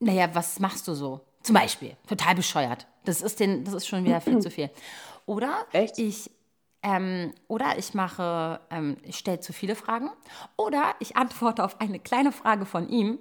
[0.00, 1.20] Naja, was machst du so?
[1.42, 2.86] Zum Beispiel, total bescheuert.
[3.04, 4.70] Das ist, den, das ist schon wieder viel zu viel.
[5.26, 5.98] Oder Echt?
[5.98, 6.30] ich
[6.82, 10.10] ähm, oder ich mache, ähm, ich stelle zu viele Fragen.
[10.56, 13.18] Oder ich antworte auf eine kleine Frage von ihm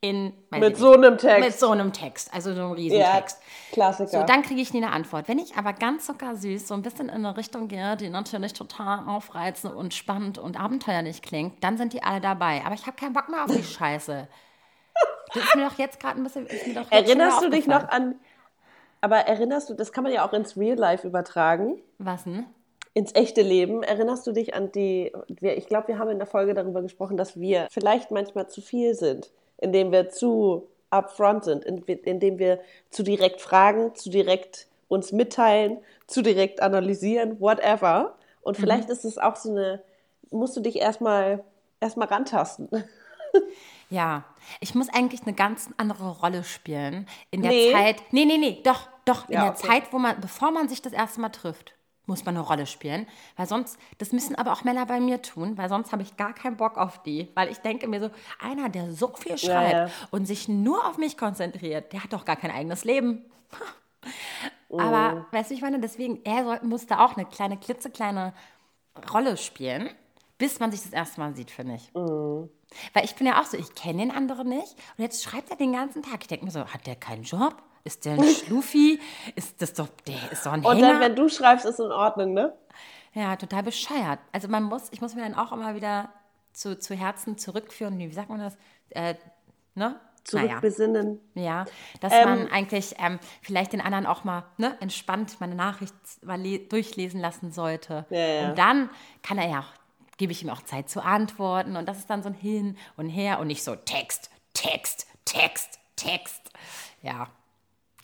[0.00, 1.40] in mit so einem Text.
[1.40, 3.38] Mit so einem Text, also so einem Riesentext.
[3.40, 4.20] Ja, Klassiker.
[4.20, 5.28] So, dann kriege ich nie eine Antwort.
[5.28, 9.08] Wenn ich aber ganz zuckersüß so ein bisschen in eine Richtung gehe, die natürlich total
[9.08, 12.62] aufreizend und spannend und abenteuerlich klingt, dann sind die alle dabei.
[12.64, 14.28] Aber ich habe keinen Bock mehr auf die Scheiße.
[15.34, 16.46] Das ist mir doch jetzt gerade ein bisschen.
[16.90, 18.14] Erinnerst du dich noch an.
[19.00, 21.80] Aber erinnerst du, das kann man ja auch ins Real Life übertragen.
[21.98, 22.46] Was denn?
[22.94, 23.82] Ins echte Leben.
[23.82, 25.12] Erinnerst du dich an die.
[25.40, 28.94] Ich glaube, wir haben in der Folge darüber gesprochen, dass wir vielleicht manchmal zu viel
[28.94, 35.78] sind, indem wir zu upfront sind, indem wir zu direkt fragen, zu direkt uns mitteilen,
[36.06, 38.14] zu direkt analysieren, whatever.
[38.42, 38.62] Und mhm.
[38.62, 38.92] vielleicht mhm.
[38.92, 39.82] ist es auch so eine.
[40.30, 41.44] Musst du dich erstmal
[41.80, 42.68] erstmal rantasten.
[43.88, 44.24] Ja,
[44.58, 47.06] ich muss eigentlich eine ganz andere Rolle spielen.
[47.30, 47.70] In der nee.
[47.72, 48.02] Zeit.
[48.10, 49.28] Nee, nee, nee, doch, doch.
[49.28, 49.66] In ja, der okay.
[49.66, 51.75] Zeit, wo man, bevor man sich das erste Mal trifft,
[52.06, 53.06] muss man eine Rolle spielen.
[53.36, 56.32] Weil sonst, das müssen aber auch Männer bei mir tun, weil sonst habe ich gar
[56.32, 57.28] keinen Bock auf die.
[57.34, 59.90] Weil ich denke mir so, einer, der so viel schreibt ja, ja.
[60.10, 63.24] und sich nur auf mich konzentriert, der hat doch gar kein eigenes Leben.
[64.70, 65.26] Aber, mm.
[65.32, 68.32] weißt du, ich meine, deswegen, er muss da auch eine kleine, klitzekleine
[69.12, 69.90] Rolle spielen,
[70.38, 71.92] bis man sich das erste Mal sieht, finde ich.
[71.94, 72.48] Mm.
[72.92, 74.74] Weil ich bin ja auch so, ich kenne den anderen nicht.
[74.96, 76.18] Und jetzt schreibt er den ganzen Tag.
[76.22, 77.62] Ich denke mir so, hat der keinen Job?
[77.86, 79.00] Ist der ein Schluffi?
[79.36, 80.74] ist das doch, der ist doch ein Hänger.
[80.74, 82.52] Und dann, wenn du schreibst, ist in Ordnung, ne?
[83.14, 84.18] Ja, total bescheuert.
[84.32, 86.10] Also man muss, ich muss mir dann auch immer wieder
[86.52, 87.98] zu, zu Herzen zurückführen.
[87.98, 88.56] Wie sagt man das?
[88.90, 89.14] Äh,
[89.74, 90.00] ne?
[90.24, 91.20] Zurückbesinnen.
[91.34, 91.48] Naja.
[91.48, 91.64] Ja,
[92.00, 96.42] dass ähm, man eigentlich ähm, vielleicht den anderen auch mal ne, entspannt meine Nachricht mal
[96.42, 98.04] durchlesen lassen sollte.
[98.10, 98.48] Ja, ja.
[98.48, 98.90] Und dann
[99.22, 99.72] kann er ja auch
[100.18, 101.76] gebe ich ihm auch Zeit zu antworten.
[101.76, 105.78] Und das ist dann so ein Hin und Her und nicht so Text, Text, Text,
[105.96, 106.50] Text.
[107.02, 107.28] Ja.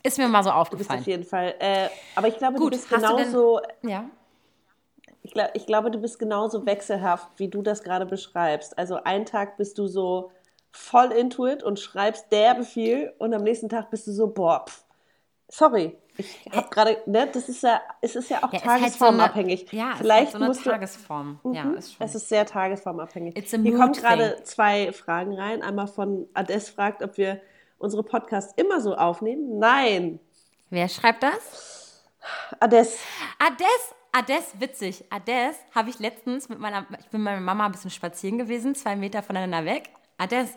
[0.02, 0.88] Ist mir mal so aufgefallen.
[0.88, 1.54] Du bist auf jeden Fall.
[1.58, 3.60] Äh, aber ich glaube, Gut, du bist genauso.
[3.60, 4.10] Du denn, ja.
[5.22, 8.76] Ich, glaub, ich glaube, du bist genauso wechselhaft, wie du das gerade beschreibst.
[8.76, 10.32] Also einen Tag bist du so
[10.72, 14.64] voll into it und schreibst derbe viel und am nächsten Tag bist du so, boah,
[14.68, 14.84] pff,
[15.48, 19.60] sorry, ich habe gerade, ne, das ist ja, es ist ja auch ja, tagesformabhängig.
[19.60, 21.40] Halt so ja, vielleicht ist halt so eine Tagesform.
[21.42, 22.06] Du, ja, mhm, ist schon.
[22.06, 23.34] Es ist sehr tagesformabhängig.
[23.34, 25.62] Hier kommen gerade zwei Fragen rein.
[25.62, 27.40] Einmal von Ades fragt, ob wir
[27.82, 29.58] unsere Podcasts immer so aufnehmen.
[29.58, 30.20] Nein.
[30.70, 32.04] Wer schreibt das?
[32.60, 32.98] Ades.
[33.38, 35.04] Ades, Ades, witzig.
[35.10, 38.74] Ades habe ich letztens mit meiner, ich bin mit meiner Mama ein bisschen spazieren gewesen,
[38.74, 39.90] zwei Meter voneinander weg.
[40.18, 40.50] Ades.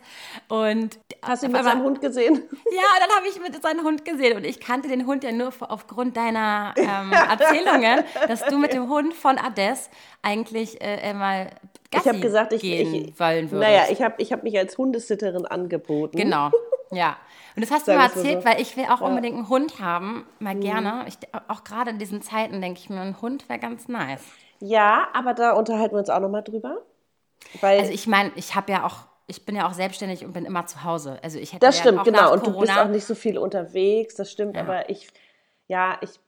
[0.48, 2.44] Und Hast du ihn mit seinem Hund gesehen?
[2.72, 4.38] Ja, dann habe ich mit seinem Hund gesehen.
[4.38, 8.90] Und ich kannte den Hund ja nur aufgrund deiner ähm, Erzählungen, dass du mit dem
[8.90, 9.90] Hund von Ades
[10.22, 11.50] eigentlich äh, mal
[11.92, 13.70] Gassi ich habe gesagt, ich, gehen ich, wollen würdest.
[13.70, 16.18] Naja, ich habe ich hab mich als Hundesitterin angeboten.
[16.18, 16.52] Genau,
[16.92, 17.18] ja.
[17.56, 18.50] Und das hast du mir erzählt, so.
[18.50, 19.08] weil ich will auch ja.
[19.08, 20.62] unbedingt einen Hund haben, mal mhm.
[20.62, 21.06] gerne.
[21.08, 21.18] Ich,
[21.48, 24.24] auch gerade in diesen Zeiten denke ich mir, ein Hund wäre ganz nice.
[24.60, 26.82] Ja, aber da unterhalten wir uns auch nochmal drüber.
[27.62, 30.66] Also ich meine, ich habe ja auch ich bin ja auch selbstständig und bin immer
[30.68, 31.20] zu Hause.
[31.24, 32.34] Also ich hätte das stimmt, ja genau.
[32.34, 34.56] Und du bist auch nicht so viel unterwegs, das stimmt.
[34.56, 34.62] Ja.
[34.62, 35.08] Aber ich,
[35.68, 36.20] ja, ich,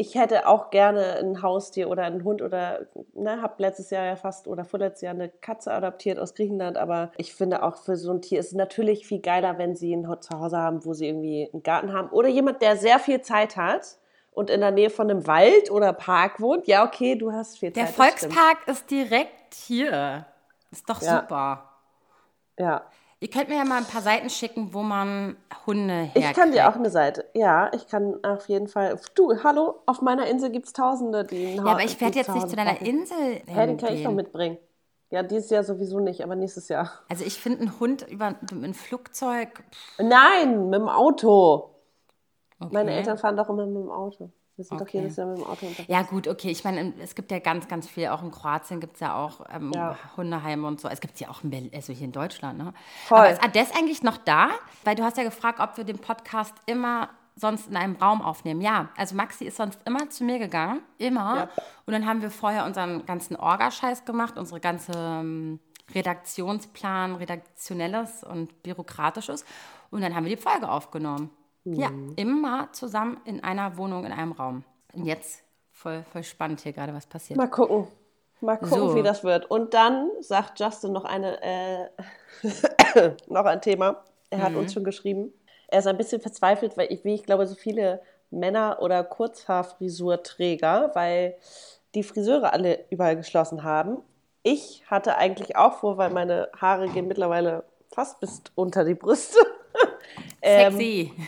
[0.00, 4.16] ich hätte auch gerne ein Haustier oder einen Hund oder, ne, habe letztes Jahr ja
[4.16, 6.78] fast oder vorletztes Jahr eine Katze adoptiert aus Griechenland.
[6.78, 9.94] Aber ich finde auch für so ein Tier ist es natürlich viel geiler, wenn sie
[9.94, 12.08] ein Zuhause haben, wo sie irgendwie einen Garten haben.
[12.12, 13.98] Oder jemand, der sehr viel Zeit hat
[14.32, 16.66] und in der Nähe von einem Wald oder Park wohnt.
[16.66, 17.76] Ja, okay, du hast viel Zeit.
[17.76, 20.24] Der Volkspark ist direkt hier.
[20.70, 21.20] Ist doch ja.
[21.20, 21.68] super.
[22.58, 22.86] Ja.
[23.22, 26.30] Ihr könnt mir ja mal ein paar Seiten schicken, wo man Hunde herkriegt.
[26.30, 27.26] Ich kann dir auch eine Seite.
[27.34, 28.98] Ja, ich kann auf jeden Fall.
[29.14, 32.34] Du, hallo, auf meiner Insel gibt es Tausende, die einen Ja, aber ich werde jetzt
[32.34, 33.42] nicht zu deiner Insel.
[33.46, 34.56] Ja, den kann ich noch mitbringen.
[35.10, 36.92] Ja, dieses Jahr sowieso nicht, aber nächstes Jahr.
[37.10, 39.64] Also ich finde einen Hund über ein Flugzeug.
[39.98, 41.74] Nein, mit dem Auto.
[42.58, 42.70] Okay.
[42.72, 44.30] Meine Eltern fahren doch immer mit dem Auto.
[44.56, 44.84] Wir sind okay.
[44.84, 45.88] doch jedes Jahr mit dem Auto unterwegs.
[45.88, 46.50] Ja, gut, okay.
[46.50, 48.08] Ich meine, es gibt ja ganz, ganz viel.
[48.08, 49.96] Auch in Kroatien gibt es ja auch ähm, ja.
[50.16, 50.88] Hundeheime und so.
[50.88, 52.58] Es gibt es ja auch in Berlin, also hier in Deutschland.
[52.58, 52.74] Ne?
[53.06, 53.18] Voll.
[53.18, 54.50] Aber ist Ades eigentlich noch da?
[54.84, 58.60] Weil du hast ja gefragt, ob wir den Podcast immer sonst in einem Raum aufnehmen.
[58.60, 61.36] Ja, also Maxi ist sonst immer zu mir gegangen, immer.
[61.36, 61.48] Ja.
[61.86, 65.58] Und dann haben wir vorher unseren ganzen Orgascheiß gemacht, unsere ganze ähm,
[65.94, 69.44] Redaktionsplan, redaktionelles und bürokratisches.
[69.90, 71.30] Und dann haben wir die Folge aufgenommen.
[71.64, 71.74] Mhm.
[71.74, 74.64] Ja, immer zusammen in einer Wohnung, in einem Raum.
[74.92, 75.42] Und jetzt
[75.72, 77.36] voll, voll spannend hier gerade, was passiert.
[77.36, 77.86] Mal gucken.
[78.40, 78.94] Mal gucken, so.
[78.94, 79.50] wie das wird.
[79.50, 81.88] Und dann sagt Justin noch, eine, äh,
[83.28, 84.02] noch ein Thema.
[84.30, 84.58] Er hat mhm.
[84.58, 85.32] uns schon geschrieben.
[85.68, 90.92] Er ist ein bisschen verzweifelt, weil ich, wie ich glaube, so viele Männer oder Kurzhaarfrisurträger,
[90.94, 91.36] weil
[91.94, 93.98] die Friseure alle überall geschlossen haben.
[94.42, 99.38] Ich hatte eigentlich auch vor, weil meine Haare gehen mittlerweile fast bis unter die Brüste.
[100.42, 101.12] Sexy.
[101.16, 101.26] ähm,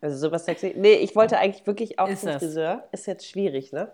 [0.00, 0.74] also sowas sexy.
[0.76, 2.84] Nee, ich wollte eigentlich wirklich auch ist zum Friseur.
[2.92, 3.90] Ist jetzt schwierig, ne?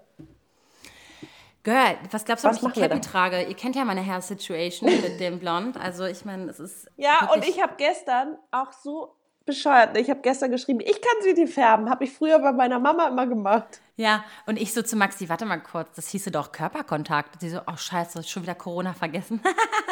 [1.62, 3.42] Girl, was glaubst du, was ob ich die Cappy trage?
[3.42, 5.78] Ihr kennt ja meine Hair Situation mit dem Blond.
[5.78, 6.90] Also ich meine, es ist.
[6.96, 9.96] Ja, und ich habe gestern auch so bescheuert.
[9.96, 11.90] Ich habe gestern geschrieben, ich kann sie dir färben.
[11.90, 13.80] Habe ich früher bei meiner Mama immer gemacht.
[13.96, 17.40] Ja, und ich so zu Maxi, warte mal kurz, das hieße doch Körperkontakt.
[17.40, 19.40] Sie so, oh scheiße, schon wieder Corona vergessen.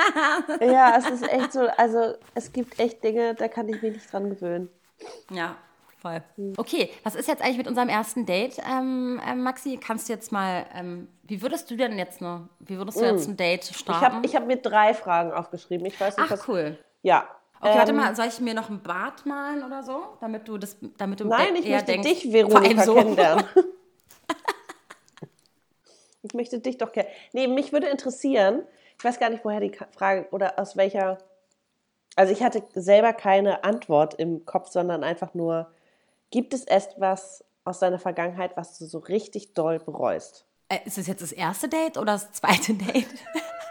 [0.61, 4.13] ja, es ist echt so, also es gibt echt Dinge, da kann ich mich nicht
[4.13, 4.71] dran gewöhnen.
[5.31, 5.55] Ja,
[6.01, 6.21] voll.
[6.57, 9.79] Okay, was ist jetzt eigentlich mit unserem ersten Date, ähm, äh, Maxi?
[9.81, 13.29] Kannst du jetzt mal, ähm, wie würdest du denn jetzt noch, wie würdest du jetzt
[13.29, 13.31] mm.
[13.31, 14.05] ein Date starten?
[14.05, 15.87] Ich habe ich hab mir drei Fragen aufgeschrieben.
[15.87, 16.77] Ich weiß nicht, Ach, was, cool.
[17.03, 17.29] Ja,
[17.63, 20.59] Okay, ähm, warte mal, soll ich mir noch ein Bart malen oder so, damit du
[20.59, 22.95] das, damit du Nein, ich möchte denkst, dich, Veronika, so.
[22.95, 23.45] kennenlernen.
[26.25, 27.09] ich möchte dich doch kennen.
[27.33, 28.65] Nee, mich würde interessieren,
[28.99, 31.19] ich weiß gar nicht, woher die Frage oder aus welcher.
[32.17, 35.71] Also ich hatte selber keine Antwort im Kopf, sondern einfach nur,
[36.31, 40.47] gibt es etwas aus deiner Vergangenheit, was du so richtig doll bereust?
[40.69, 43.07] Äh, ist es jetzt das erste Date oder das zweite Date?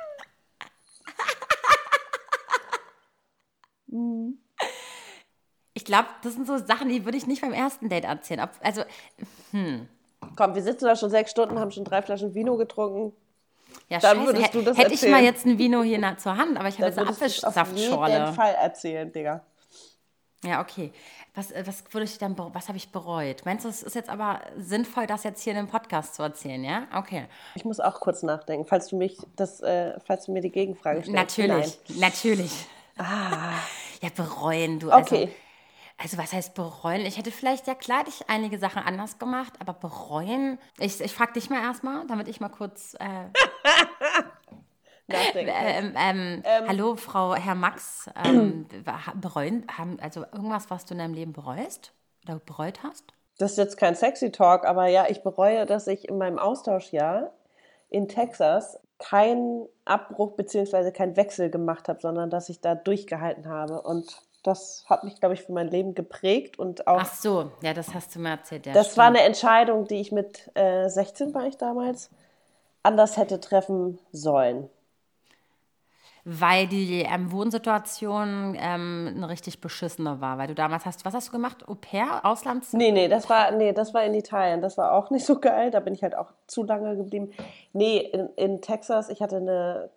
[5.73, 8.47] Ich glaube, das sind so Sachen, die würde ich nicht beim ersten Date erzählen.
[8.61, 8.83] Also,
[9.51, 9.87] hm.
[10.35, 13.13] Komm, wir sitzen da schon sechs Stunden, haben schon drei Flaschen Vino getrunken.
[13.89, 14.27] Ja, Dann scheiße.
[14.27, 15.11] würdest du das Hätte erzählen.
[15.13, 18.13] ich mal jetzt ein Vino hier nah zur Hand, aber ich habe jetzt eine Apfelsaftschorle.
[18.13, 19.43] Auf jeden Fall erzählen, Digga.
[20.43, 20.91] Ja, okay.
[21.33, 23.45] Was, äh, was würde ich dann, was habe ich bereut?
[23.45, 26.63] Meinst du, es ist jetzt aber sinnvoll, das jetzt hier in einem Podcast zu erzählen,
[26.63, 26.87] ja?
[26.93, 27.27] Okay.
[27.55, 31.03] Ich muss auch kurz nachdenken, falls du mich das, äh, falls du mir die Gegenfrage
[31.03, 31.15] stellst.
[31.15, 31.99] Natürlich, Nein.
[31.99, 32.65] natürlich.
[32.97, 33.53] Ah.
[34.01, 34.91] Ja, bereuen, du.
[34.91, 35.29] Also, okay.
[35.97, 37.05] Also was heißt bereuen?
[37.05, 40.57] Ich hätte vielleicht ja klar ich einige Sachen anders gemacht, aber bereuen.
[40.79, 42.95] Ich, ich frage dich mal erstmal, damit ich mal kurz.
[42.95, 43.05] Äh,
[45.35, 48.09] ähm, ähm, ähm, hallo, Frau, Herr Max.
[48.23, 48.65] Ähm,
[49.21, 53.13] bereuen, haben, also irgendwas, was du in deinem Leben bereust oder bereut hast?
[53.37, 57.31] Das ist jetzt kein sexy Talk, aber ja, ich bereue, dass ich in meinem Austauschjahr
[57.89, 60.91] in Texas keinen Abbruch bzw.
[60.91, 65.35] keinen Wechsel gemacht habe, sondern dass ich da durchgehalten habe und das hat mich, glaube
[65.35, 67.01] ich, für mein Leben geprägt und auch.
[67.01, 68.65] Ach so, ja, das hast du mir erzählt.
[68.65, 68.97] Ja, das stimmt.
[68.97, 72.09] war eine Entscheidung, die ich mit äh, 16 war ich damals
[72.83, 74.69] anders hätte treffen sollen.
[76.23, 81.29] Weil die ähm, Wohnsituation ähm, eine richtig beschissene war, weil du damals hast, was hast
[81.29, 81.67] du gemacht?
[81.67, 82.73] Au pair, Auslands?
[82.73, 84.61] Nee, nee, das war, nee, das war in Italien.
[84.61, 85.71] Das war auch nicht so geil.
[85.71, 87.31] Da bin ich halt auch zu lange geblieben.
[87.73, 89.89] Nee, in, in Texas, ich hatte eine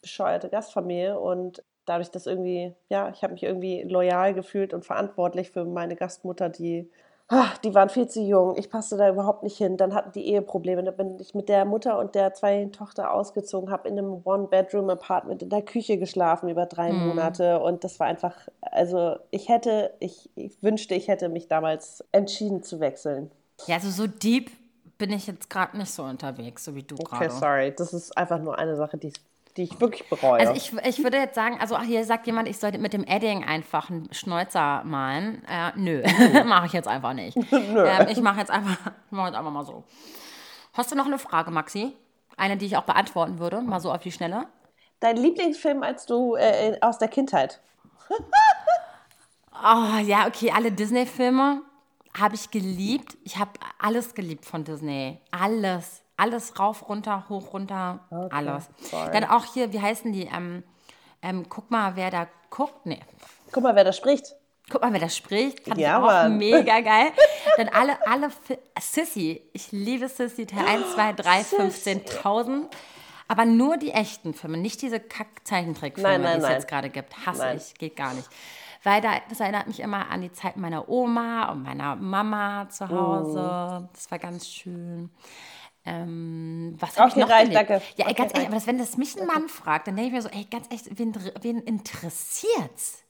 [0.00, 5.50] bescheuerte Gastfamilie und dadurch, dass irgendwie, ja, ich habe mich irgendwie loyal gefühlt und verantwortlich
[5.50, 6.90] für meine Gastmutter, die,
[7.32, 8.56] ach, die waren viel zu jung.
[8.58, 9.78] Ich passte da überhaupt nicht hin.
[9.78, 10.84] Dann hatten die Eheprobleme.
[10.84, 15.42] Da bin ich mit der Mutter und der zwei Tochter ausgezogen, habe in einem One-Bedroom-Apartment
[15.42, 17.08] in der Küche geschlafen über drei mhm.
[17.08, 17.60] Monate.
[17.60, 22.62] Und das war einfach, also ich hätte, ich, ich wünschte, ich hätte mich damals entschieden
[22.62, 23.30] zu wechseln.
[23.66, 24.50] Ja, also so deep
[24.98, 27.24] bin ich jetzt gerade nicht so unterwegs, so wie du gerade.
[27.24, 27.74] Okay, sorry.
[27.74, 29.20] Das ist einfach nur eine Sache, die ist
[29.56, 30.40] die ich wirklich bereue.
[30.40, 33.44] Also ich, ich würde jetzt sagen, also hier sagt jemand, ich sollte mit dem Edding
[33.44, 35.42] einfach einen Schnäuzer malen.
[35.46, 36.02] Äh, nö,
[36.44, 37.36] mache ich jetzt einfach nicht.
[37.52, 39.84] Ähm, ich mache jetzt, einfach, mach jetzt einfach mal so.
[40.72, 41.96] Hast du noch eine Frage, Maxi?
[42.36, 44.46] Eine, die ich auch beantworten würde, mal so auf die Schnelle.
[45.00, 47.60] Dein Lieblingsfilm als du äh, aus der Kindheit?
[49.52, 51.62] oh, ja, okay, alle Disney-Filme
[52.18, 53.16] habe ich geliebt.
[53.24, 55.20] Ich habe alles geliebt von Disney.
[55.30, 58.68] Alles alles rauf, runter, hoch, runter, okay, alles.
[58.78, 59.10] Sorry.
[59.12, 60.30] Dann auch hier, wie heißen die?
[60.32, 60.62] Ähm,
[61.20, 62.86] ähm, guck mal, wer da guckt.
[62.86, 63.00] Nee.
[63.50, 64.36] Guck mal, wer da spricht.
[64.70, 65.66] Guck mal, wer da spricht.
[65.66, 66.38] Fand ja, ich auch Mann.
[66.38, 67.10] mega geil.
[67.56, 68.30] Dann alle, alle,
[68.80, 69.42] Sissy.
[69.52, 70.46] Ich liebe Sissy.
[70.46, 72.66] Teil 1, 2, 3, 15.000.
[73.26, 77.26] Aber nur die echten Filme, nicht diese Kack-Zeichentrickfilme, die es jetzt gerade gibt.
[77.26, 77.56] Hasse nein.
[77.56, 78.28] ich, geht gar nicht.
[78.84, 82.88] Weil da, das erinnert mich immer an die Zeit meiner Oma und meiner Mama zu
[82.88, 83.38] Hause.
[83.38, 83.88] Mm.
[83.92, 85.10] Das war ganz schön.
[85.84, 87.82] Ähm, was habe ich noch reich, danke.
[87.96, 90.14] Ja, okay, ganz ehrlich, aber das, wenn das mich ein Mann fragt, dann denke ich
[90.14, 93.02] mir so, ey, ganz echt, wen, wen interessiert's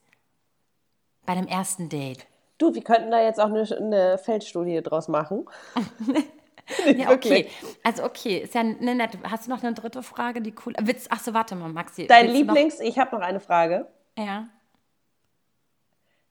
[1.25, 2.25] bei dem ersten Date?
[2.57, 5.45] Du, wir könnten da jetzt auch eine, eine Feldstudie draus machen.
[6.97, 7.47] ja, okay.
[7.83, 9.19] Also okay, ist ja eine nette.
[9.23, 10.73] Hast du noch eine dritte Frage, die cool.
[10.81, 12.07] Witz, ach so, warte mal, Maxi.
[12.07, 13.87] Dein Lieblings, ich habe noch eine Frage.
[14.17, 14.47] Ja.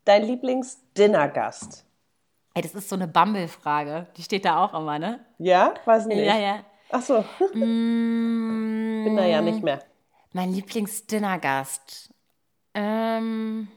[0.05, 1.85] Dein Lieblings-Dinnergast?
[2.55, 4.09] Ey, das ist so eine Bumble-Frage.
[4.17, 5.21] Die steht da auch immer, ne?
[5.39, 5.75] Ja?
[5.85, 6.19] Weiß nicht.
[6.19, 6.65] Ja, ja.
[6.91, 7.25] Ach so.
[7.55, 9.79] Mm, Bin da ja nicht mehr.
[10.33, 12.11] Mein Lieblings-Dinnergast.
[12.75, 13.69] Ähm,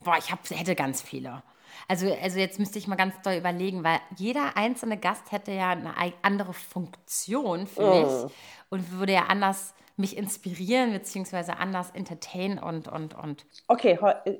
[0.00, 1.42] boah, ich hab, hätte ganz viele.
[1.88, 5.70] Also, also jetzt müsste ich mal ganz doll überlegen, weil jeder einzelne Gast hätte ja
[5.70, 8.00] eine andere Funktion für oh.
[8.00, 8.32] mich
[8.70, 13.44] und würde ja anders mich inspirieren beziehungsweise anders entertainen und und und.
[13.68, 14.38] Okay, äh,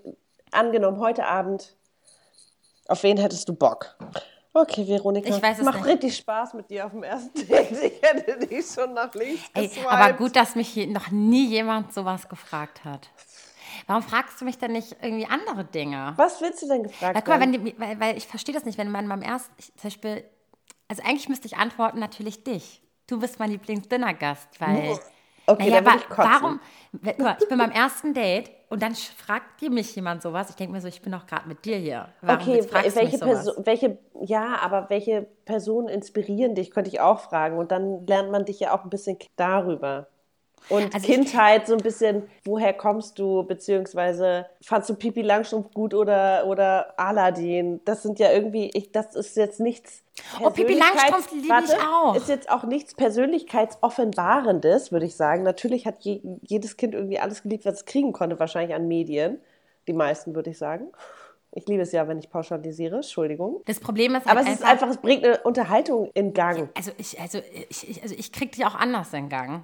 [0.51, 1.77] angenommen heute Abend,
[2.89, 3.97] auf wen hättest du Bock?
[4.57, 5.87] Okay, Veronika, ich weiß es macht nicht.
[5.87, 7.73] richtig Spaß mit dir auf dem ersten Date.
[7.83, 12.29] Ich hätte dich schon nach links Ey, Aber gut, dass mich noch nie jemand sowas
[12.29, 13.11] gefragt hat.
[13.89, 16.15] Warum fragst du mich denn nicht irgendwie andere Dinge?
[16.17, 18.79] Was willst du denn gefragt weil, guck mal, die, weil, weil, ich verstehe das nicht,
[18.79, 20.25] wenn man beim ersten, ich, zum Beispiel,
[20.87, 22.81] also eigentlich müsste ich antworten, natürlich dich.
[23.09, 24.99] Du bist mein Lieblingsdinnergast, weil...
[25.47, 26.61] Okay, naja, dann ich warum?
[27.39, 30.51] Ich bin beim ersten Date und dann fragt dir mich jemand sowas.
[30.51, 32.09] Ich denke mir so, ich bin doch gerade mit dir hier.
[32.23, 37.59] Warum okay, welche Person, welche, ja, aber welche Personen inspirieren dich, könnte ich auch fragen.
[37.59, 40.09] Und dann lernt man dich ja auch ein bisschen darüber.
[40.69, 45.93] Und also Kindheit so ein bisschen, woher kommst du, beziehungsweise fandst du Pipi Langstrumpf gut
[45.93, 47.81] oder, oder Aladdin?
[47.85, 50.03] Das sind ja irgendwie, ich, das ist jetzt nichts.
[50.41, 52.17] Oh, Pipi Langstrumpf liebe ich auch.
[52.17, 55.43] Ist jetzt auch nichts Persönlichkeitsoffenbarendes, würde ich sagen.
[55.43, 59.39] Natürlich hat je, jedes Kind irgendwie alles geliebt, was es kriegen konnte, wahrscheinlich an Medien.
[59.87, 60.87] Die meisten, würde ich sagen.
[61.57, 63.61] Ich liebe es ja, wenn ich pauschalisiere, Entschuldigung.
[63.67, 66.71] Das Problem ist halt Aber es einfach, ist einfach, es bringt eine Unterhaltung in Gang.
[66.75, 69.63] Also ich, also ich, also ich kriege die auch anders in Gang.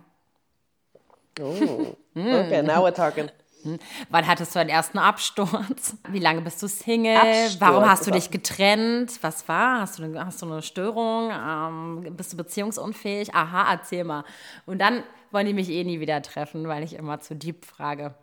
[1.39, 3.31] Oh, okay, now we're talking.
[3.63, 3.79] Hm.
[4.09, 5.97] Wann hattest du deinen ersten Absturz?
[6.09, 7.17] Wie lange bist du Single?
[7.17, 9.19] Absturz, Warum hast du dich getrennt?
[9.23, 9.81] Was war?
[9.81, 11.31] Hast du, hast du eine Störung?
[11.31, 13.35] Ähm, bist du beziehungsunfähig?
[13.35, 14.25] Aha, erzähl mal.
[14.67, 18.15] Und dann wollen die mich eh nie wieder treffen, weil ich immer zu deep frage.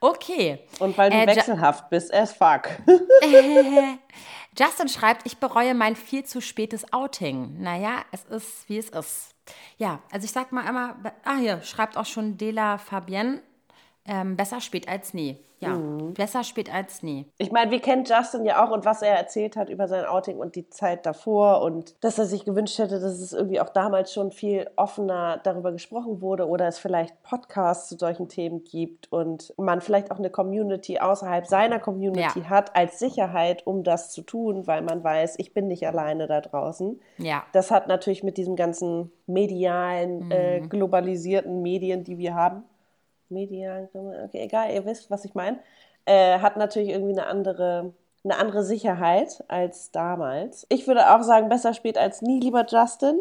[0.00, 0.60] Okay.
[0.80, 2.68] Und weil du äh, wechselhaft bist, as fuck.
[4.58, 7.60] Justin schreibt, ich bereue mein viel zu spätes Outing.
[7.60, 9.35] Naja, es ist, wie es ist.
[9.78, 13.42] Ja, also ich sag mal immer, ah hier, schreibt auch schon Dela Fabienne,
[14.06, 15.38] ähm, besser spät als nie.
[15.58, 16.12] Ja, mhm.
[16.12, 17.26] besser spät als nie.
[17.38, 20.36] Ich meine, wir kennen Justin ja auch und was er erzählt hat über sein Outing
[20.36, 24.12] und die Zeit davor und dass er sich gewünscht hätte, dass es irgendwie auch damals
[24.12, 29.54] schon viel offener darüber gesprochen wurde oder es vielleicht Podcasts zu solchen Themen gibt und
[29.56, 32.50] man vielleicht auch eine Community außerhalb seiner Community ja.
[32.50, 36.42] hat als Sicherheit, um das zu tun, weil man weiß, ich bin nicht alleine da
[36.42, 37.00] draußen.
[37.16, 37.44] Ja.
[37.52, 40.64] Das hat natürlich mit diesem ganzen medialen, äh, mhm.
[40.64, 42.64] äh, globalisierten Medien, die wir haben,
[43.30, 43.88] medial,
[44.24, 45.58] okay, egal, ihr wisst, was ich meine,
[46.04, 47.92] äh, hat natürlich irgendwie eine andere,
[48.24, 50.66] eine andere Sicherheit als damals.
[50.68, 53.18] Ich würde auch sagen, besser spät als nie, lieber Justin.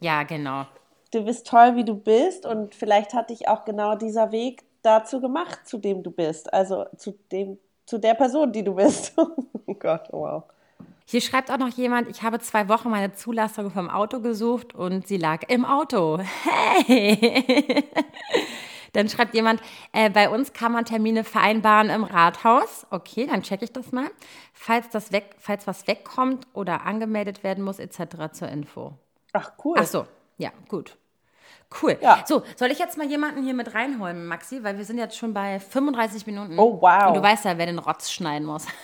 [0.00, 0.66] Ja, genau.
[1.12, 5.20] Du bist toll, wie du bist und vielleicht hat dich auch genau dieser Weg dazu
[5.20, 6.52] gemacht, zu dem du bist.
[6.52, 9.14] Also zu dem, zu der Person, die du bist.
[9.66, 10.42] oh Gott, wow.
[11.08, 15.06] Hier schreibt auch noch jemand, ich habe zwei Wochen meine Zulassung vom Auto gesucht und
[15.06, 16.18] sie lag im Auto.
[16.86, 17.84] Hey!
[18.96, 19.60] Dann schreibt jemand,
[19.92, 22.86] äh, bei uns kann man Termine vereinbaren im Rathaus.
[22.90, 24.10] Okay, dann checke ich das mal.
[24.54, 28.32] Falls, das weg, falls was wegkommt oder angemeldet werden muss, etc.
[28.32, 28.94] zur Info.
[29.34, 29.76] Ach, cool.
[29.78, 30.06] Ach so,
[30.38, 30.96] ja, gut.
[31.82, 31.98] Cool.
[32.00, 32.24] Ja.
[32.26, 34.64] So, soll ich jetzt mal jemanden hier mit reinholen, Maxi?
[34.64, 36.58] Weil wir sind jetzt schon bei 35 Minuten.
[36.58, 37.08] Oh, wow.
[37.08, 38.66] Und du weißt ja, wer den Rotz schneiden muss.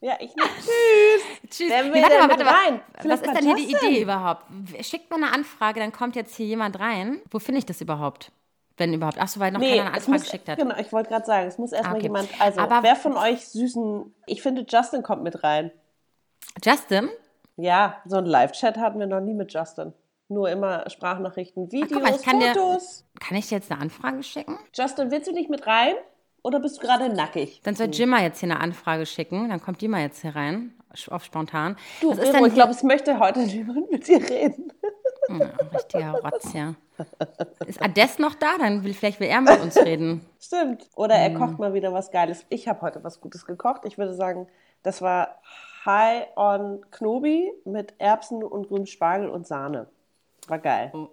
[0.00, 0.48] Ja, ich nicht.
[0.58, 1.50] Tschüss.
[1.50, 1.70] Tschüss.
[1.70, 2.80] Wer will warte mal, warte mal.
[3.04, 4.44] Was ist denn hier die Idee überhaupt?
[4.80, 7.20] Schickt mir eine Anfrage, dann kommt jetzt hier jemand rein.
[7.30, 8.30] Wo finde ich das überhaupt?
[8.76, 9.18] Wenn überhaupt.
[9.18, 10.58] Achso, weil noch nee, keiner eine Anfrage muss, geschickt hat.
[10.58, 12.04] Genau, ich wollte gerade sagen, es muss erstmal ah, okay.
[12.04, 12.28] jemand.
[12.40, 14.14] Also, Aber wer von euch süßen.
[14.26, 15.72] Ich finde, Justin kommt mit rein.
[16.64, 17.08] Justin?
[17.56, 19.92] Ja, so ein Live-Chat hatten wir noch nie mit Justin.
[20.28, 23.04] Nur immer Sprachnachrichten, Videos, Ach, mal, kann Fotos.
[23.14, 24.58] Dir, kann ich dir jetzt eine Anfrage schicken?
[24.74, 25.94] Justin, willst du nicht mit rein?
[26.48, 27.60] Oder bist du gerade nackig?
[27.62, 29.50] Dann soll Jimma jetzt hier eine Anfrage schicken.
[29.50, 30.72] Dann kommt Jimma jetzt hier rein,
[31.10, 31.76] auf spontan.
[32.00, 34.72] Du, Was ist denn ich glaube, es möchte heute niemand mit dir reden.
[35.28, 36.74] Ja, richtiger Rotz, ja.
[37.66, 38.56] Ist Ades noch da?
[38.56, 40.24] Dann will vielleicht will er mit uns reden.
[40.40, 40.88] Stimmt.
[40.96, 41.38] Oder er hm.
[41.38, 42.46] kocht mal wieder was Geiles.
[42.48, 43.82] Ich habe heute was Gutes gekocht.
[43.84, 44.48] Ich würde sagen,
[44.82, 45.42] das war
[45.84, 49.86] High on Knobi mit Erbsen und grünem Spargel und Sahne.
[50.46, 50.92] War geil.
[50.94, 51.08] Oh,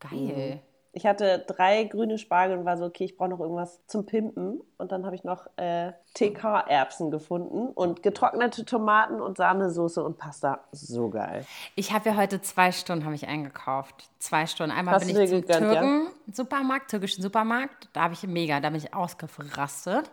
[0.00, 0.60] geil.
[0.60, 0.71] Mhm.
[0.94, 4.60] Ich hatte drei grüne Spargel und war so, okay, ich brauche noch irgendwas zum Pimpen.
[4.76, 10.60] Und dann habe ich noch äh, TK-Erbsen gefunden und getrocknete Tomaten und Sahnesoße und Pasta.
[10.70, 11.46] So geil.
[11.76, 14.10] Ich habe ja heute zwei Stunden habe ich eingekauft.
[14.18, 14.76] Zwei Stunden.
[14.76, 16.34] Einmal Hast bin ich zum gegönnt, Türken ja?
[16.34, 17.88] Supermarkt, türkischen Supermarkt.
[17.94, 20.10] Da habe ich mega, da bin ich ausgerastet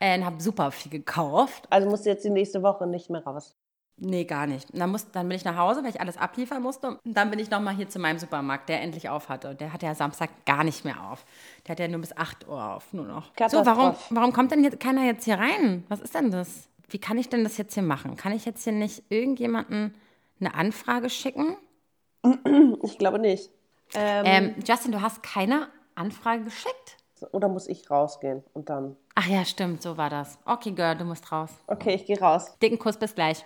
[0.00, 1.66] äh, und habe super viel gekauft.
[1.68, 3.54] Also musst du jetzt die nächste Woche nicht mehr raus.
[3.96, 4.68] Nee, gar nicht.
[4.72, 6.98] Dann, muss, dann bin ich nach Hause, weil ich alles abliefern musste.
[7.04, 9.54] Und dann bin ich nochmal hier zu meinem Supermarkt, der endlich auf hatte.
[9.54, 11.24] Der hat ja Samstag gar nicht mehr auf.
[11.66, 13.30] Der hat ja nur bis 8 Uhr auf, nur noch.
[13.48, 15.84] So, warum, warum kommt denn jetzt keiner jetzt hier rein?
[15.88, 16.68] Was ist denn das?
[16.88, 18.16] Wie kann ich denn das jetzt hier machen?
[18.16, 19.94] Kann ich jetzt hier nicht irgendjemanden
[20.40, 21.56] eine Anfrage schicken?
[22.84, 23.50] Ich glaube nicht.
[23.94, 26.96] Ähm, ähm, Justin, du hast keine Anfrage geschickt?
[27.30, 28.96] Oder muss ich rausgehen und dann?
[29.14, 30.38] Ach ja, stimmt, so war das.
[30.44, 31.50] Okay, Girl, du musst raus.
[31.68, 32.58] Okay, ich gehe raus.
[32.60, 33.44] Dicken Kuss, bis gleich.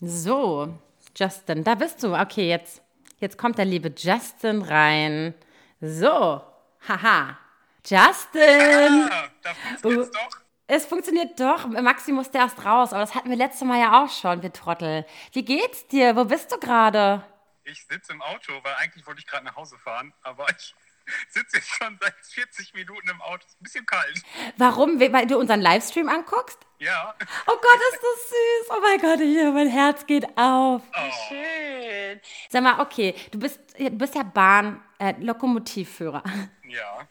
[0.00, 0.78] So,
[1.16, 2.14] Justin, da bist du.
[2.14, 2.82] Okay, jetzt,
[3.18, 5.34] jetzt kommt der liebe Justin rein.
[5.80, 6.42] So,
[6.88, 7.38] haha.
[7.84, 9.08] Justin!
[9.10, 10.40] Ah, da funktioniert's uh, doch.
[10.70, 11.66] Es funktioniert doch.
[11.66, 15.06] Maxi musste erst raus, aber das hatten wir letztes Mal ja auch schon, wir Trottel.
[15.32, 16.14] Wie geht's dir?
[16.14, 17.24] Wo bist du gerade?
[17.64, 20.74] Ich sitze im Auto, weil eigentlich wollte ich gerade nach Hause fahren, aber ich
[21.28, 23.44] sitze jetzt schon seit 40 Minuten im Auto.
[23.46, 24.22] Ist ein bisschen kalt.
[24.56, 25.00] Warum?
[25.00, 26.58] Weil du unseren Livestream anguckst?
[26.78, 27.14] Ja.
[27.46, 28.70] Oh Gott, ist das süß.
[28.70, 30.82] Oh mein Gott, ich, mein Herz geht auf.
[30.82, 31.10] Oh.
[31.28, 32.20] Schön.
[32.48, 36.22] Sag mal, okay, du bist, du bist ja Bahn, äh, Lokomotivführer.
[36.68, 37.08] Ja.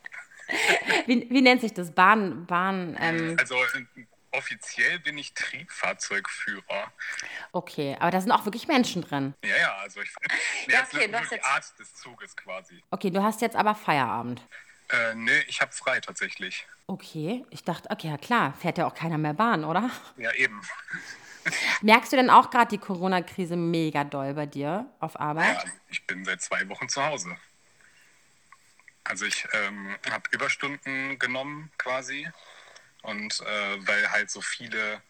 [1.07, 1.91] Wie, wie nennt sich das?
[1.91, 2.95] Bahn, Bahn.
[3.01, 3.55] Ähm also
[4.37, 6.91] offiziell bin ich Triebfahrzeugführer.
[7.51, 9.33] Okay, aber da sind auch wirklich Menschen drin.
[9.43, 10.09] Ja, ja, also ich
[10.67, 12.81] ja, okay, das ist die Art des Zuges quasi.
[12.91, 14.41] Okay, du hast jetzt aber Feierabend.
[14.89, 16.65] Äh, nee, ich habe frei tatsächlich.
[16.85, 19.89] Okay, ich dachte, okay, ja klar, fährt ja auch keiner mehr Bahn, oder?
[20.15, 20.61] Ja, eben.
[21.81, 25.63] Merkst du denn auch gerade die Corona-Krise mega doll bei dir auf Arbeit?
[25.65, 27.35] Ja, ich bin seit zwei Wochen zu Hause.
[29.03, 32.27] Also ich ähm, habe Überstunden genommen quasi
[33.07, 35.01] und äh, weil halt so viele,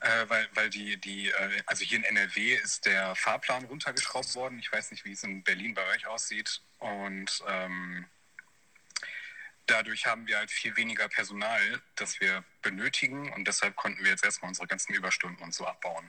[0.00, 4.58] äh, weil, weil die, die, äh, also hier in NRW ist der Fahrplan runtergeschraubt worden.
[4.58, 6.62] Ich weiß nicht, wie es in Berlin bei euch aussieht.
[6.78, 8.06] Und ähm,
[9.66, 13.30] dadurch haben wir halt viel weniger Personal, das wir benötigen.
[13.34, 16.08] Und deshalb konnten wir jetzt erstmal unsere ganzen Überstunden und so abbauen.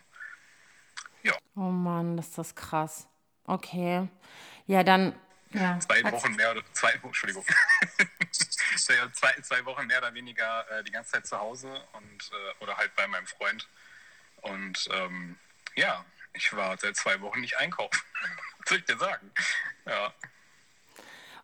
[1.24, 1.38] Ja.
[1.56, 3.08] Oh Mann, ist das krass.
[3.43, 4.08] Okay.
[4.68, 5.14] Ja, dann.
[5.51, 5.78] Ja.
[5.82, 7.45] Zwei Wochen mehr oder zwei, Entschuldigung.
[8.78, 12.78] zwei, zwei Wochen mehr oder weniger äh, die ganze Zeit zu Hause und äh, oder
[12.78, 13.68] halt bei meinem Freund.
[14.42, 15.38] Und ähm,
[15.76, 18.02] ja, ich war seit zwei Wochen nicht einkaufen.
[18.60, 19.32] Was soll ich dir sagen?
[19.86, 20.14] Ja.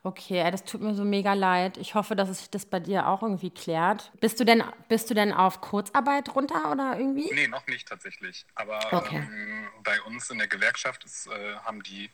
[0.01, 1.77] Okay, das tut mir so mega leid.
[1.77, 4.13] Ich hoffe, dass sich das bei dir auch irgendwie klärt.
[4.21, 7.29] Bist du denn, bist du denn auf Kurzarbeit runter oder irgendwie?
[7.33, 8.45] Nee, noch nicht tatsächlich.
[8.55, 9.17] Aber okay.
[9.17, 12.09] ähm, bei uns in der Gewerkschaft ist, äh, haben die,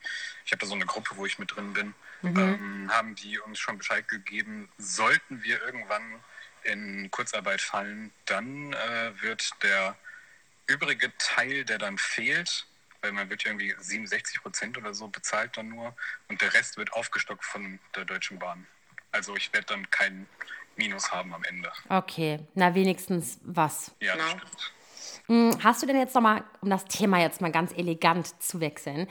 [0.45, 2.39] ich habe da so eine Gruppe, wo ich mit drin bin, mhm.
[2.39, 6.23] ähm, haben die uns schon Bescheid gegeben, sollten wir irgendwann
[6.63, 9.95] in Kurzarbeit fallen, dann äh, wird der
[10.65, 12.65] übrige Teil, der dann fehlt,
[13.05, 15.95] weil man wird irgendwie 67 Prozent oder so bezahlt dann nur
[16.27, 18.65] und der Rest wird aufgestockt von der Deutschen Bahn.
[19.11, 20.27] Also ich werde dann kein
[20.75, 21.71] Minus haben am Ende.
[21.87, 23.93] Okay, na wenigstens was.
[23.99, 24.37] Ja, das genau.
[24.37, 24.73] stimmt.
[25.27, 29.07] Hm, hast du denn jetzt nochmal, um das Thema jetzt mal ganz elegant zu wechseln,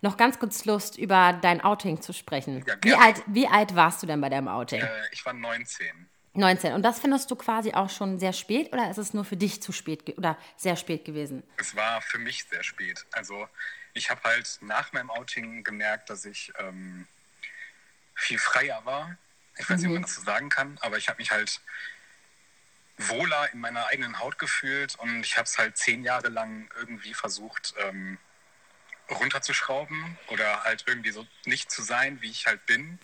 [0.00, 2.64] noch ganz kurz Lust, über dein Outing zu sprechen?
[2.66, 4.82] Ja, wie, alt, wie alt warst du denn bei deinem Outing?
[4.82, 6.08] Äh, ich war 19.
[6.36, 6.72] 19.
[6.72, 9.62] Und das findest du quasi auch schon sehr spät oder ist es nur für dich
[9.62, 11.42] zu spät oder sehr spät gewesen?
[11.56, 13.04] Es war für mich sehr spät.
[13.12, 13.48] Also
[13.94, 17.06] ich habe halt nach meinem Outing gemerkt, dass ich ähm,
[18.14, 19.16] viel freier war.
[19.58, 19.92] Ich weiß nicht, mhm.
[19.92, 21.60] ob man das so sagen kann, aber ich habe mich halt
[22.98, 27.14] wohler in meiner eigenen Haut gefühlt und ich habe es halt zehn Jahre lang irgendwie
[27.14, 28.18] versucht ähm,
[29.10, 32.98] runterzuschrauben oder halt irgendwie so nicht zu sein, wie ich halt bin.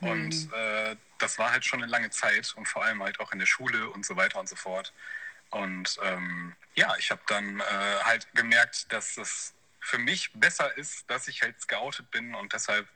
[0.00, 0.08] Mhm.
[0.08, 3.38] Und äh, das war halt schon eine lange Zeit und vor allem halt auch in
[3.38, 4.92] der Schule und so weiter und so fort.
[5.48, 7.64] Und ähm, ja, ich habe dann äh,
[8.02, 12.86] halt gemerkt, dass es für mich besser ist, dass ich halt geoutet bin und deshalb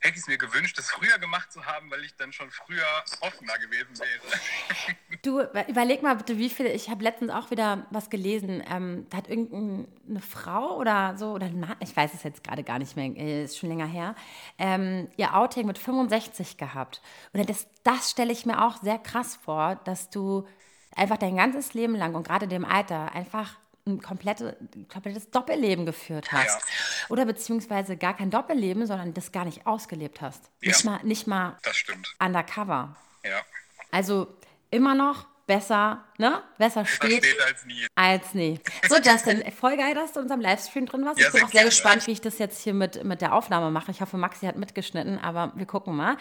[0.00, 2.86] hätte ich es mir gewünscht, es früher gemacht zu haben, weil ich dann schon früher
[3.20, 4.96] offener gewesen wäre.
[5.22, 9.16] Du, überleg mal bitte, wie viele, ich habe letztens auch wieder was gelesen, ähm, da
[9.16, 13.44] hat irgendeine Frau oder so, oder ich weiß es jetzt gerade gar nicht mehr, äh,
[13.44, 14.14] ist schon länger her,
[14.58, 17.02] ähm, ihr Outing mit 65 gehabt.
[17.32, 20.46] Und das, das stelle ich mir auch sehr krass vor, dass du
[20.94, 23.56] einfach dein ganzes Leben lang und gerade dem Alter einfach
[23.88, 24.56] ein komplette,
[24.92, 26.60] komplettes Doppelleben geführt hast.
[26.60, 27.06] Ja.
[27.08, 30.50] Oder beziehungsweise gar kein Doppelleben, sondern das gar nicht ausgelebt hast.
[30.60, 30.68] Ja.
[30.68, 32.14] Nicht mal, nicht mal das stimmt.
[32.20, 32.96] undercover.
[33.24, 33.42] Ja.
[33.90, 34.28] Also
[34.70, 36.42] immer noch besser, ne?
[36.58, 37.86] Besser steht, steht als nie.
[37.96, 38.60] Als nie.
[38.88, 41.18] So, Justin, voll geil, dass du in unserem Livestream drin warst.
[41.18, 41.70] Ja, ich bin auch sehr gerne.
[41.70, 43.90] gespannt, wie ich das jetzt hier mit, mit der Aufnahme mache.
[43.90, 46.16] Ich hoffe, Maxi hat mitgeschnitten, aber wir gucken mal.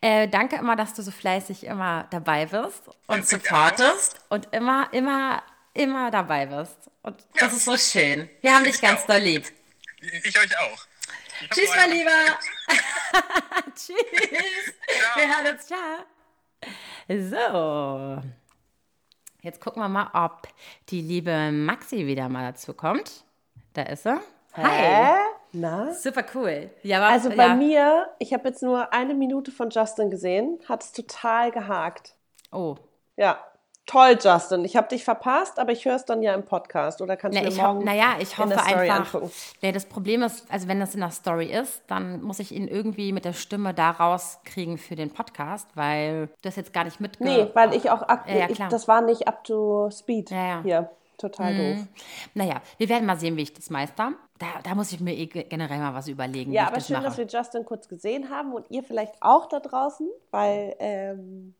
[0.00, 5.42] Äh, danke immer, dass du so fleißig immer dabei bist und supportest und immer, immer,
[5.78, 6.90] immer dabei bist.
[7.02, 8.28] Und ja, das ist so schön.
[8.40, 9.46] Wir haben dich ganz doll lieb.
[10.00, 10.86] Ich euch auch.
[11.40, 12.10] Ich Tschüss, mein Lieber.
[13.74, 13.96] Tschüss.
[14.88, 15.16] Ciao.
[15.16, 15.66] Wir hören uns.
[15.66, 16.04] Ciao.
[17.08, 18.22] So.
[19.40, 20.48] Jetzt gucken wir mal, ob
[20.88, 23.24] die liebe Maxi wieder mal dazu kommt.
[23.74, 24.20] Da ist sie.
[24.54, 25.14] Hi.
[25.52, 25.94] Na?
[25.94, 26.70] Super cool.
[26.82, 27.54] Ja, aber, also bei ja.
[27.54, 32.14] mir, ich habe jetzt nur eine Minute von Justin gesehen, hat es total gehakt.
[32.50, 32.76] Oh.
[33.16, 33.47] Ja,
[33.88, 34.66] Toll, Justin.
[34.66, 37.42] Ich habe dich verpasst, aber ich höre es dann ja im Podcast oder kannst du
[37.42, 39.22] mir morgen Naja, ich hoffe einfach.
[39.62, 42.68] Nee, das Problem ist, also wenn das in der Story ist, dann muss ich ihn
[42.68, 47.00] irgendwie mit der Stimme da rauskriegen für den Podcast, weil du das jetzt gar nicht
[47.00, 47.24] mitge...
[47.24, 48.06] Nee, weil ich auch...
[48.06, 50.90] Ja, ja, ich, das war nicht up to speed ja, hier.
[51.16, 51.76] Total mhm.
[51.78, 51.86] doof.
[52.34, 54.12] Naja, wir werden mal sehen, wie ich das meister.
[54.38, 56.52] Da, da muss ich mir eh generell mal was überlegen.
[56.52, 57.06] Ja, aber das schön, mache.
[57.06, 60.76] dass wir Justin kurz gesehen haben und ihr vielleicht auch da draußen, weil...
[60.78, 61.54] Ähm,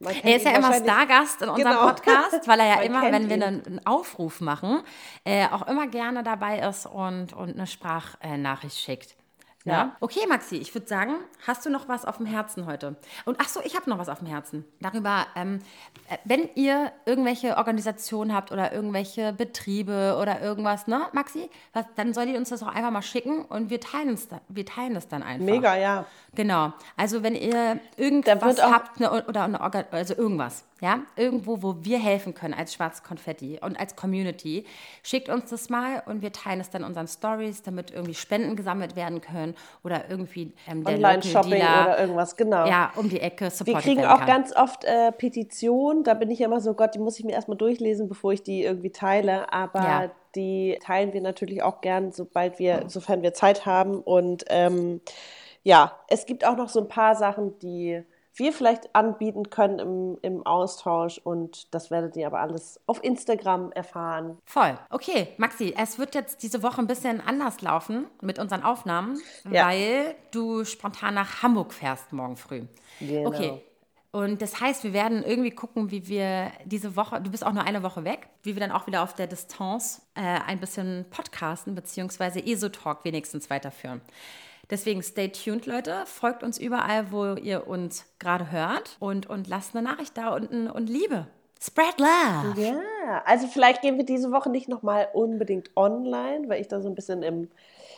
[0.00, 1.86] er ist ja immer Stargast in unserem genau.
[1.86, 4.82] Podcast, weil er ja immer, wenn wir einen, einen Aufruf machen,
[5.24, 9.16] äh, auch immer gerne dabei ist und, und eine Sprachnachricht schickt.
[9.64, 9.72] Ja.
[9.72, 9.96] ja.
[10.00, 11.14] Okay, Maxi, ich würde sagen,
[11.46, 12.96] hast du noch was auf dem Herzen heute?
[13.24, 14.64] Und ach so, ich habe noch was auf dem Herzen.
[14.80, 15.58] Darüber, ähm,
[16.08, 22.14] äh, wenn ihr irgendwelche Organisationen habt oder irgendwelche Betriebe oder irgendwas, ne, Maxi, was, dann
[22.14, 25.08] soll ihr uns das auch einfach mal schicken und wir teilen es, wir teilen es
[25.08, 25.44] dann einfach.
[25.44, 26.04] Mega, ja.
[26.34, 26.72] Genau.
[26.96, 31.98] Also wenn ihr irgendwas habt ne, oder eine Organ also irgendwas, ja, irgendwo, wo wir
[31.98, 34.64] helfen können als Schwarz Konfetti und als Community,
[35.02, 38.54] schickt uns das mal und wir teilen es dann in unseren Stories, damit irgendwie Spenden
[38.54, 42.66] gesammelt werden können oder irgendwie ähm, Online-Shopping oder irgendwas, genau.
[42.66, 46.40] Ja, um die Ecke supportet Wir kriegen auch ganz oft äh, Petitionen, da bin ich
[46.40, 49.80] immer so, Gott, die muss ich mir erstmal durchlesen, bevor ich die irgendwie teile, aber
[49.80, 50.10] ja.
[50.34, 54.00] die teilen wir natürlich auch gern, sobald wir, sofern wir Zeit haben.
[54.00, 55.00] Und ähm,
[55.62, 58.02] ja, es gibt auch noch so ein paar Sachen, die
[58.38, 63.72] wir vielleicht anbieten können im, im Austausch und das werdet ihr aber alles auf Instagram
[63.72, 64.38] erfahren.
[64.44, 64.78] Voll.
[64.90, 69.18] Okay, Maxi, es wird jetzt diese Woche ein bisschen anders laufen mit unseren Aufnahmen,
[69.50, 69.66] ja.
[69.66, 72.62] weil du spontan nach Hamburg fährst morgen früh.
[73.00, 73.28] Genau.
[73.28, 73.62] Okay.
[74.10, 77.64] Und das heißt, wir werden irgendwie gucken, wie wir diese Woche, du bist auch nur
[77.64, 81.74] eine Woche weg, wie wir dann auch wieder auf der Distanz äh, ein bisschen podcasten,
[81.74, 84.00] beziehungsweise ESO-Talk wenigstens weiterführen.
[84.70, 86.04] Deswegen stay tuned, Leute.
[86.04, 90.68] Folgt uns überall, wo ihr uns gerade hört und, und lasst eine Nachricht da unten
[90.68, 91.26] und Liebe.
[91.60, 92.60] Spread love.
[92.60, 96.88] Ja, also vielleicht gehen wir diese Woche nicht nochmal unbedingt online, weil ich da so
[96.88, 97.48] ein bisschen im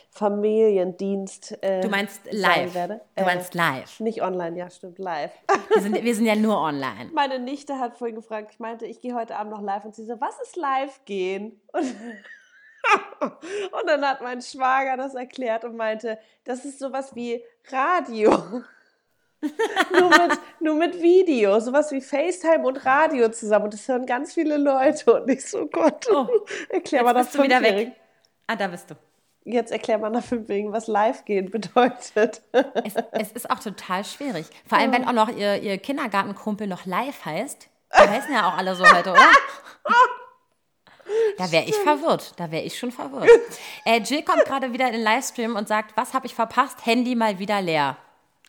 [0.09, 1.61] Familiendienst.
[1.61, 2.73] Äh, du meinst live?
[2.73, 3.01] Werde.
[3.15, 3.99] Du meinst äh, live?
[3.99, 5.31] Nicht online, ja, stimmt, live.
[5.73, 7.09] Wir sind, wir sind ja nur online.
[7.13, 10.05] Meine Nichte hat vorhin gefragt, ich meinte, ich gehe heute Abend noch live und sie
[10.05, 11.61] so, was ist live gehen?
[11.71, 11.95] Und
[13.21, 18.31] und dann hat mein Schwager das erklärt und meinte, das ist sowas wie Radio.
[19.91, 23.65] nur, mit, nur mit Video, sowas wie FaceTime und Radio zusammen.
[23.65, 25.21] Und das hören ganz viele Leute.
[25.21, 26.27] Und ich so, Gott, oh,
[26.69, 27.93] erklär mal das wieder weg.
[28.47, 28.95] Ah, da bist du.
[29.43, 32.43] Jetzt erklär mal nach Fünfjährigen, was Live-Gehen bedeutet.
[32.51, 34.45] Es, es, ist auch total schwierig.
[34.67, 37.67] Vor allem, wenn auch noch ihr, ihr Kindergartenkumpel noch live heißt.
[37.93, 39.21] Die heißen ja auch alle so heute, oder?
[41.37, 42.33] Da wäre ich verwirrt.
[42.37, 43.29] Da wäre ich schon verwirrt.
[43.83, 46.85] Äh, Jill kommt gerade wieder in den Livestream und sagt, was habe ich verpasst?
[46.85, 47.97] Handy mal wieder leer.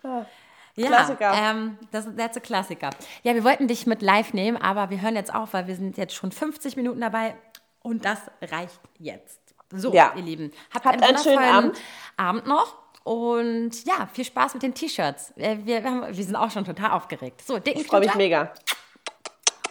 [0.02, 0.26] Ah,
[0.74, 1.32] ja, Klassiker.
[1.34, 2.90] Ähm, das ist ein Klassiker.
[3.22, 5.96] Ja, wir wollten dich mit live nehmen, aber wir hören jetzt auf, weil wir sind
[5.96, 7.34] jetzt schon 50 Minuten dabei
[7.80, 9.40] und das reicht jetzt.
[9.70, 10.12] So, ja.
[10.16, 11.78] ihr Lieben, habt, habt einen, einen schönen Abend.
[12.16, 12.76] Abend noch.
[13.04, 15.32] Und ja, viel Spaß mit den T-Shirts.
[15.36, 17.42] Äh, wir, wir, wir, sind auch schon total aufgeregt.
[17.42, 18.52] So, dicken Ich freue mich mega.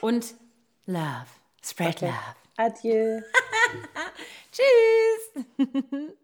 [0.02, 0.34] Und
[0.86, 1.28] Love.
[1.64, 2.06] Spread okay.
[2.08, 2.41] Love.
[2.62, 3.24] Adieu.
[4.52, 5.46] Tschüss.